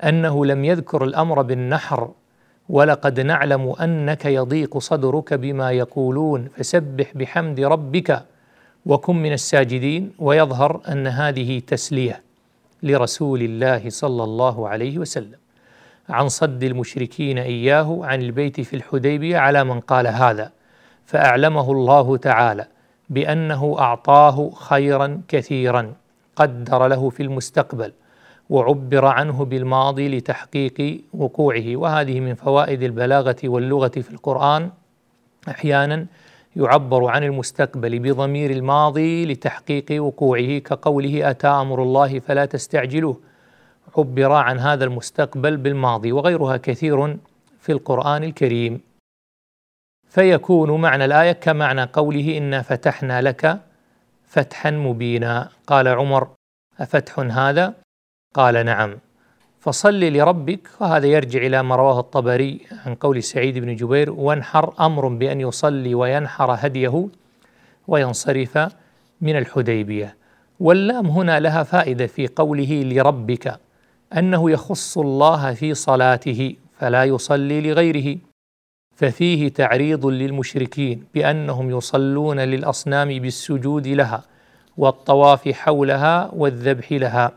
أنه 0.04 0.46
لم 0.46 0.64
يذكر 0.64 1.04
الأمر 1.04 1.42
بالنحر؟ 1.42 2.10
ولقد 2.68 3.20
نعلم 3.20 3.74
أنك 3.80 4.24
يضيق 4.24 4.78
صدرك 4.78 5.34
بما 5.34 5.72
يقولون 5.72 6.48
فسبح 6.56 7.12
بحمد 7.14 7.60
ربك 7.60 8.22
وكن 8.86 9.16
من 9.16 9.32
الساجدين. 9.32 10.12
ويظهر 10.18 10.80
أن 10.88 11.06
هذه 11.06 11.58
تسلية 11.66 12.22
لرسول 12.82 13.42
الله 13.42 13.90
صلى 13.90 14.24
الله 14.24 14.68
عليه 14.68 14.98
وسلم. 14.98 15.38
عن 16.08 16.28
صد 16.28 16.62
المشركين 16.64 17.38
إياه 17.38 18.00
عن 18.02 18.22
البيت 18.22 18.60
في 18.60 18.76
الحديبية 18.76 19.38
على 19.38 19.64
من 19.64 19.80
قال 19.80 20.06
هذا 20.06 20.52
فأعلمه 21.04 21.72
الله 21.72 22.16
تعالى 22.16 22.66
بأنه 23.10 23.76
أعطاه 23.78 24.50
خيرا 24.50 25.22
كثيرا 25.28 25.94
قدر 26.36 26.86
له 26.86 27.10
في 27.10 27.22
المستقبل 27.22 27.92
وعبر 28.50 29.06
عنه 29.06 29.44
بالماضي 29.44 30.18
لتحقيق 30.18 31.04
وقوعه. 31.14 31.76
وهذه 31.76 32.20
من 32.20 32.34
فوائد 32.34 32.82
البلاغة 32.82 33.36
واللغة 33.44 33.88
في 33.88 34.10
القرآن. 34.10 34.70
أحيانا 35.48 36.06
يعبر 36.56 37.06
عن 37.06 37.24
المستقبل 37.24 37.98
بضمير 37.98 38.50
الماضي 38.50 39.26
لتحقيق 39.26 40.02
وقوعه 40.02 40.58
كقوله 40.58 41.30
أتى 41.30 41.48
أمر 41.48 41.82
الله 41.82 42.18
فلا 42.18 42.44
تستعجلوه. 42.44 43.16
عبر 43.96 44.32
عن 44.32 44.58
هذا 44.58 44.84
المستقبل 44.84 45.56
بالماضي 45.56 46.12
وغيرها 46.12 46.56
كثير 46.56 47.16
في 47.60 47.72
القرآن 47.72 48.24
الكريم. 48.24 48.80
فيكون 50.08 50.80
معنى 50.80 51.04
الآية 51.04 51.32
كمعنى 51.32 51.82
قوله 51.82 52.38
إنا 52.38 52.62
فتحنا 52.62 53.22
لك 53.22 53.58
فتحا 54.28 54.70
مبينا. 54.70 55.48
قال 55.66 55.88
عمر 55.88 56.28
أفتح 56.80 57.18
هذا؟ 57.18 57.74
قال 58.34 58.66
نعم. 58.66 58.98
فصل 59.60 60.00
لربك. 60.00 60.68
وهذا 60.80 61.06
يرجع 61.06 61.40
إلى 61.40 61.62
ما 61.62 61.76
رواه 61.76 62.00
الطبري 62.00 62.60
عن 62.86 62.94
قول 62.94 63.22
سعيد 63.22 63.58
بن 63.58 63.76
جبير 63.76 64.10
وانحر 64.10 64.74
أمر 64.80 65.08
بأن 65.08 65.40
يصلي 65.40 65.94
وينحر 65.94 66.56
هديه 66.58 67.08
وينصرف 67.88 68.58
من 69.20 69.38
الحديبية. 69.38 70.16
واللام 70.60 71.06
هنا 71.06 71.40
لها 71.40 71.62
فائدة 71.62 72.06
في 72.06 72.26
قوله 72.26 72.82
لربك. 72.82 73.60
أنه 74.16 74.50
يخص 74.50 74.98
الله 74.98 75.54
في 75.54 75.74
صلاته 75.74 76.56
فلا 76.78 77.04
يصلي 77.04 77.60
لغيره. 77.60 78.18
ففيه 78.96 79.48
تعريض 79.48 80.06
للمشركين 80.06 81.04
بأنهم 81.14 81.70
يصلون 81.70 82.40
للأصنام 82.40 83.08
بالسجود 83.08 83.86
لها 83.86 84.22
والطواف 84.76 85.48
حولها 85.48 86.30
والذبح 86.32 86.92
لها. 86.92 87.32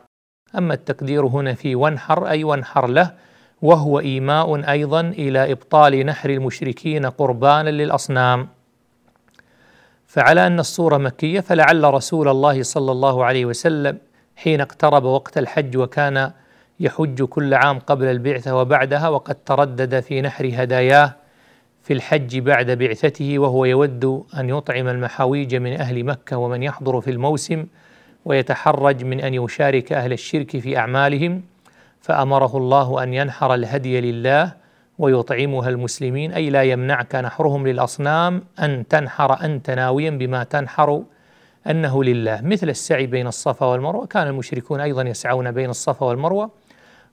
أما 0.58 0.74
التقدير 0.74 1.26
هنا 1.26 1.54
في 1.54 1.76
وانحر 1.76 2.28
أي 2.28 2.44
وانحر 2.44 2.88
له 2.88 3.14
وهو 3.62 4.00
إيماء 4.00 4.72
أيضا 4.72 5.02
إلى 5.02 5.52
إبطال 5.52 6.06
نحر 6.06 6.30
المشركين 6.30 7.06
قربانا 7.06 7.70
للأصنام. 7.70 8.48
فعلى 10.08 10.48
أن 10.48 10.60
الصورة 10.60 10.98
مكية 10.98 11.40
فلعل 11.40 11.94
رسول 11.94 12.28
الله 12.28 12.64
صلى 12.64 12.92
الله 12.92 13.26
عليه 13.26 13.46
وسلم 13.46 13.98
حين 14.36 14.62
اقترب 14.62 15.04
وقت 15.04 15.38
الحج 15.38 15.78
وكان 15.78 16.32
يحج 16.82 17.24
كل 17.24 17.54
عام 17.54 17.80
قبل 17.80 18.06
البعثة 18.06 18.56
وبعدها 18.56 19.10
وقد 19.10 19.36
تردد 19.36 20.00
في 20.00 20.22
نحر 20.22 20.50
هداياه 20.54 21.16
في 21.84 21.94
الحج 21.94 22.40
بعد 22.40 22.72
بعثته 22.72 23.40
وهو 23.40 23.66
يود 23.66 24.26
أن 24.38 24.50
يطعم 24.50 24.88
المحاويج 24.88 25.56
من 25.56 25.74
أهل 25.74 26.04
مكة 26.04 26.38
ومن 26.38 26.64
يحضر 26.64 27.02
في 27.02 27.12
الموسم 27.12 27.66
ويتحرج 28.26 29.04
من 29.04 29.20
أن 29.20 29.34
يشارك 29.34 29.94
أهل 29.94 30.14
الشرك 30.14 30.58
في 30.58 30.78
أعمالهم. 30.78 31.42
فأمره 32.02 32.58
الله 32.58 33.04
أن 33.04 33.14
ينحر 33.14 33.54
الهدي 33.54 34.02
لله 34.02 34.54
ويطعمها 35.00 35.70
المسلمين 35.70 36.32
أي 36.32 36.50
لا 36.50 36.64
يمنعك 36.64 37.16
نحرهم 37.16 37.68
للأصنام 37.68 38.44
أن 38.60 38.88
تنحر 38.88 39.46
أنت 39.46 39.70
ناويا 39.70 40.10
بما 40.10 40.44
تنحر 40.44 41.04
أنه 41.70 42.04
لله. 42.04 42.42
مثل 42.44 42.70
السعي 42.70 43.06
بين 43.06 43.28
الصفا 43.28 43.66
والمروة 43.66 44.06
كان 44.06 44.28
المشركون 44.28 44.80
أيضا 44.80 45.02
يسعون 45.02 45.52
بين 45.52 45.70
الصفا 45.70 46.06
والمروة 46.06 46.61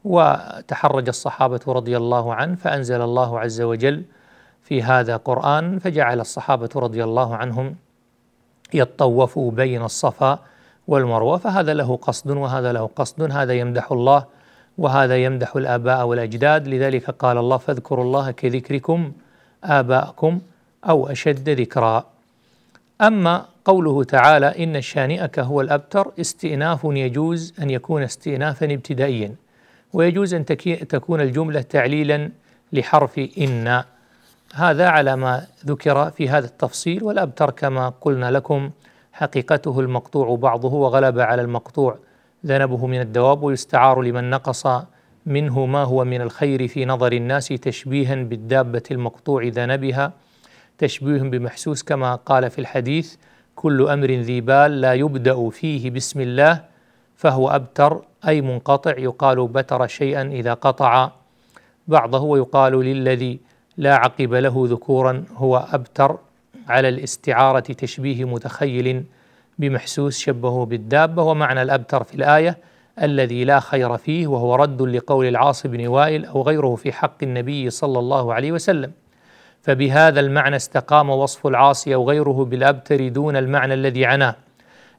وتحرج 0.05 1.09
الصحابة 1.09 1.61
رضي 1.69 1.97
الله 1.97 2.35
عنه 2.35 2.57
فأنزل 2.57 3.03
الله 3.03 3.41
عز 3.41 3.61
وجل 3.61 4.03
في 4.63 4.83
هذا 4.83 5.17
قران 5.17 5.79
فجعل 5.79 6.21
الصحابة 6.21 6.69
رضي 6.77 7.05
الله 7.05 7.37
عنهم 7.37 7.77
يطوفوا 8.75 9.51
بين 9.51 9.83
الصفا 9.83 10.39
والمروة 10.89 11.39
فهذا 11.39 11.75
له 11.75 11.97
قصد 11.97 12.31
وهذا 12.31 12.73
له 12.73 12.91
قصد 12.97 13.33
هذا 13.33 13.53
يمدح 13.53 13.93
الله 13.93 14.25
وهذا 14.79 15.17
يمدح 15.17 15.57
الآباء 15.57 16.07
والأجداد. 16.07 16.69
لذلك 16.69 17.11
قال 17.11 17.39
الله 17.39 17.57
فاذكروا 17.57 18.05
الله 18.05 18.31
كذكركم 18.31 19.13
آباءكم 19.65 20.41
أو 20.89 21.09
أشد 21.09 21.49
ذكرا. 21.49 22.05
أما 23.01 23.45
قوله 23.65 24.05
تعالى 24.05 24.65
إن 24.65 24.81
شانئك 24.81 25.39
هو 25.39 25.61
الأبتر 25.61 26.13
استئناف 26.21 26.81
يجوز 26.85 27.55
أن 27.63 27.71
يكون 27.71 28.03
استئنافا 28.03 28.67
ابتدائيا. 28.67 29.35
ويجوز 29.93 30.35
أن 30.35 30.45
تكون 30.89 31.21
الجملة 31.21 31.61
تعليلا 31.61 32.31
لحرف 32.73 33.19
إن. 33.39 33.83
هذا 34.55 34.89
على 34.89 35.17
ما 35.17 35.47
ذكر 35.67 36.11
في 36.11 36.29
هذا 36.29 36.47
التفصيل 36.47 37.05
والأبتر 37.05 37.51
كما 37.51 37.89
قلنا 37.89 38.31
لكم. 38.31 38.71
حقيقته 39.19 39.81
المقطوع 39.81 40.37
بعضه 40.37 40.75
وغلب 40.75 41.21
على 41.21 41.43
المقطوع 41.43 41.99
ذنبه 42.47 42.87
من 42.87 43.01
الدواب 43.01 43.43
ويستعار 43.43 44.03
لمن 44.03 44.31
نقص 44.31 44.67
منه 45.27 45.67
ما 45.67 45.85
هو 45.85 46.05
من 46.05 46.21
الخير 46.21 46.69
في 46.69 46.85
نظر 46.85 47.13
الناس 47.13 47.49
تشبيها 47.49 48.15
بالدابة 48.15 48.83
المقطوع 48.91 49.45
ذنبها 49.45 50.13
تشبيه 50.79 51.23
بمحسوس 51.23 51.83
كما 51.83 52.15
قال 52.15 52.51
في 52.51 52.59
الحديث 52.59 53.15
كل 53.57 53.89
أمر 53.89 54.11
ذي 54.11 54.41
بال 54.41 54.81
لا 54.81 54.95
يبدأ 54.95 55.51
فيه 55.51 55.91
بسم 55.91 56.21
الله 56.21 56.65
فهو 57.19 57.49
أبتر 57.49 58.03
أي 58.29 58.41
منقطع 58.41 58.99
يقال 58.99 59.49
بتر 59.49 59.87
شيئا 59.87 60.23
إذا 60.23 60.55
قطع. 60.55 61.11
بعضه 61.89 62.23
ويقال 62.23 62.73
للذي 62.73 63.39
لا 63.77 63.95
عقب 63.95 64.35
له 64.35 64.67
ذكورا 64.71 65.25
هو 65.37 65.67
أبتر 65.73 66.19
على 66.69 66.89
الاستعارة 66.89 67.61
تشبيه 67.61 68.25
متخيل 68.25 69.05
بمحسوس 69.59 70.19
شبهه 70.19 70.65
بالدابة. 70.65 71.23
ومعنى 71.23 71.63
الأبتر 71.63 72.03
في 72.03 72.15
الآية 72.15 72.59
الذي 73.03 73.45
لا 73.45 73.61
خير 73.61 73.97
فيه 73.97 74.27
وهو 74.27 74.55
رد 74.55 74.83
لقول 74.83 75.27
العاص 75.27 75.67
بن 75.67 75.87
وائل 75.87 76.25
أو 76.25 76.43
غيره 76.43 76.75
في 76.75 76.93
حق 76.93 77.17
النبي 77.23 77.71
صلى 77.71 77.99
الله 77.99 78.35
عليه 78.35 78.53
وسلم. 78.53 78.93
فبهذا 79.63 80.21
المعنى 80.21 80.57
استقام 80.57 81.11
وصف 81.11 81.47
العاصي 81.47 81.95
أو 81.95 82.09
غيره 82.09 82.45
بالأبتر 82.45 83.09
دون 83.09 83.37
المعنى 83.37 83.75
الذي 83.75 84.07
عناه. 84.07 84.35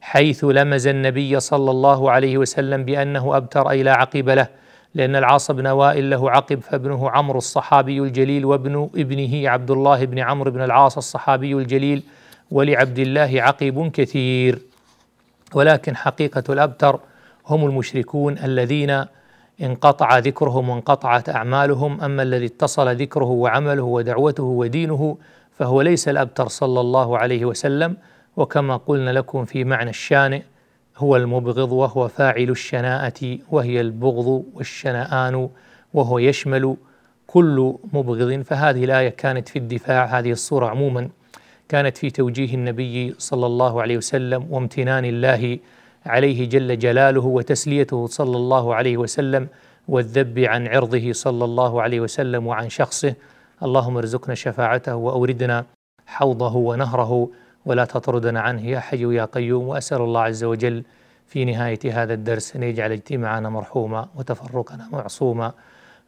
حيث 0.02 0.46
لمز 0.46 0.88
النبي 0.88 1.40
صلى 1.40 1.72
الله 1.72 2.12
عليه 2.12 2.38
وسلم 2.38 2.86
بأنه 2.86 3.38
أبتر 3.38 3.70
أي 3.70 3.84
لا 3.84 3.94
عقب 3.94 4.30
له 4.30 4.48
لأن 4.96 5.16
العاص 5.16 5.52
بن 5.52 5.68
وائل 5.68 6.10
له 6.10 6.32
عقب 6.32 6.60
فابنه 6.60 7.10
عمرو 7.10 7.38
الصحابي 7.38 8.00
الجليل 8.00 8.46
وابن 8.46 8.90
ابنه 8.96 9.50
عبد 9.50 9.72
الله 9.72 10.06
بن 10.06 10.20
عمرو 10.20 10.52
بن 10.52 10.62
العاص 10.62 10.98
الصحابي 10.98 11.54
الجليل 11.54 12.04
ولعبد 12.52 13.00
الله 13.00 13.32
عقب 13.36 13.92
كثير. 13.94 14.60
ولكن 15.54 15.96
حقيقة 15.96 16.44
الأبتر 16.50 17.00
هم 17.48 17.66
المشركون 17.66 18.38
الذين 18.38 19.06
انقطع 19.62 20.18
ذكرهم 20.18 20.70
وانقطعت 20.70 21.30
أعمالهم 21.30 22.02
أما 22.02 22.24
الذي 22.24 22.46
اتصل 22.46 22.96
ذكره 22.96 23.26
وعمله 23.26 23.84
ودعوته 23.84 24.44
ودينه 24.44 25.18
فهو 25.60 25.82
ليس 25.82 26.08
الأبتر 26.08 26.48
صلى 26.48 26.80
الله 26.80 27.18
عليه 27.18 27.46
وسلم. 27.46 27.98
وكما 28.40 28.78
قلنا 28.78 29.12
لكم 29.12 29.46
في 29.46 29.64
معنى 29.64 29.90
الشانئ 29.90 30.42
هو 30.98 31.16
المبغض 31.16 31.72
وهو 31.72 32.08
فاعل 32.08 32.50
الشناءة 32.50 33.38
وهي 33.52 33.82
البغض 33.82 34.46
والشنآن 34.54 35.50
وهو 35.94 36.20
يشمل 36.20 36.76
كل 37.28 37.76
مبغض. 37.94 38.42
فهذه 38.42 38.84
الآية 38.86 39.10
كانت 39.10 39.48
في 39.48 39.60
الدفاع 39.60 40.06
هذه 40.06 40.32
الصورة 40.32 40.68
عموما 40.68 41.10
كانت 41.70 41.98
في 41.98 42.10
توجيه 42.10 42.54
النبي 42.56 43.16
صلى 43.18 43.46
الله 43.46 43.82
عليه 43.82 43.98
وسلم 43.98 44.48
وامتنان 44.50 45.06
الله 45.06 45.60
عليه 46.06 46.50
جل 46.50 46.80
جلاله 46.80 47.26
وتسليته 47.26 48.08
صلى 48.08 48.38
الله 48.38 48.76
عليه 48.76 48.98
وسلم 48.98 49.48
والذب 49.88 50.40
عن 50.40 50.68
عرضه 50.68 51.12
صلى 51.12 51.46
الله 51.46 51.82
عليه 51.82 52.00
وسلم 52.00 52.48
وعن 52.48 52.70
شخصه. 52.70 53.14
اللهم 53.64 53.98
ارزقنا 53.98 54.36
شفاعته 54.36 54.96
وأوردنا 54.96 55.66
حوضه 56.08 56.56
ونهره. 56.56 57.30
ولا 57.66 57.86
تطردنا 57.86 58.42
عنه 58.42 58.68
يا 58.68 58.80
حي 58.80 59.16
يا 59.16 59.26
قيوم 59.26 59.68
وأسأل 59.68 60.02
الله 60.02 60.22
عز 60.22 60.44
وجل 60.44 60.84
في 61.28 61.46
نهاية 61.46 61.80
هذا 62.04 62.14
الدرس 62.14 62.56
أن 62.56 62.64
يجعل 62.64 62.92
اجتماعنا 62.92 63.50
مرحوما 63.50 64.08
وتفرقنا 64.16 64.90
معصوما 64.92 65.52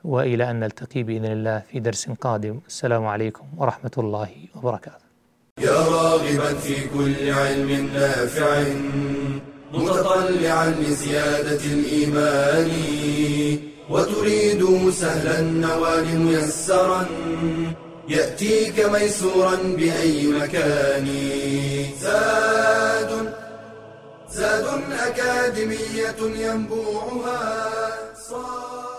وإلى 0.03 0.49
أن 0.51 0.59
نلتقي 0.59 1.03
بإذن 1.03 1.25
الله 1.25 1.59
في 1.59 1.79
درس 1.79 2.09
قادم. 2.09 2.59
السلام 2.67 3.05
عليكم 3.05 3.45
ورحمة 3.57 3.91
الله 3.97 4.29
وبركاته. 4.55 5.05
يا 5.59 5.79
راغبا 5.95 6.53
في 6.53 6.87
كل 6.87 7.29
علم 7.29 7.89
نافع 7.93 8.63
متطلعا 9.73 10.69
لزيادة 10.69 11.63
الإيمان 11.77 12.69
وتريد 13.89 14.89
سهلا 14.89 15.39
النوال 15.39 16.19
ميسرا 16.19 17.05
يأتيك 18.09 18.79
ميسورا 18.79 19.55
بأي 19.55 20.27
مكان. 20.27 21.07
زاد 22.01 23.33
زاد 24.31 24.67
أكاديمية 24.91 26.15
ينبوعها. 26.19 27.69
صار 28.29 28.90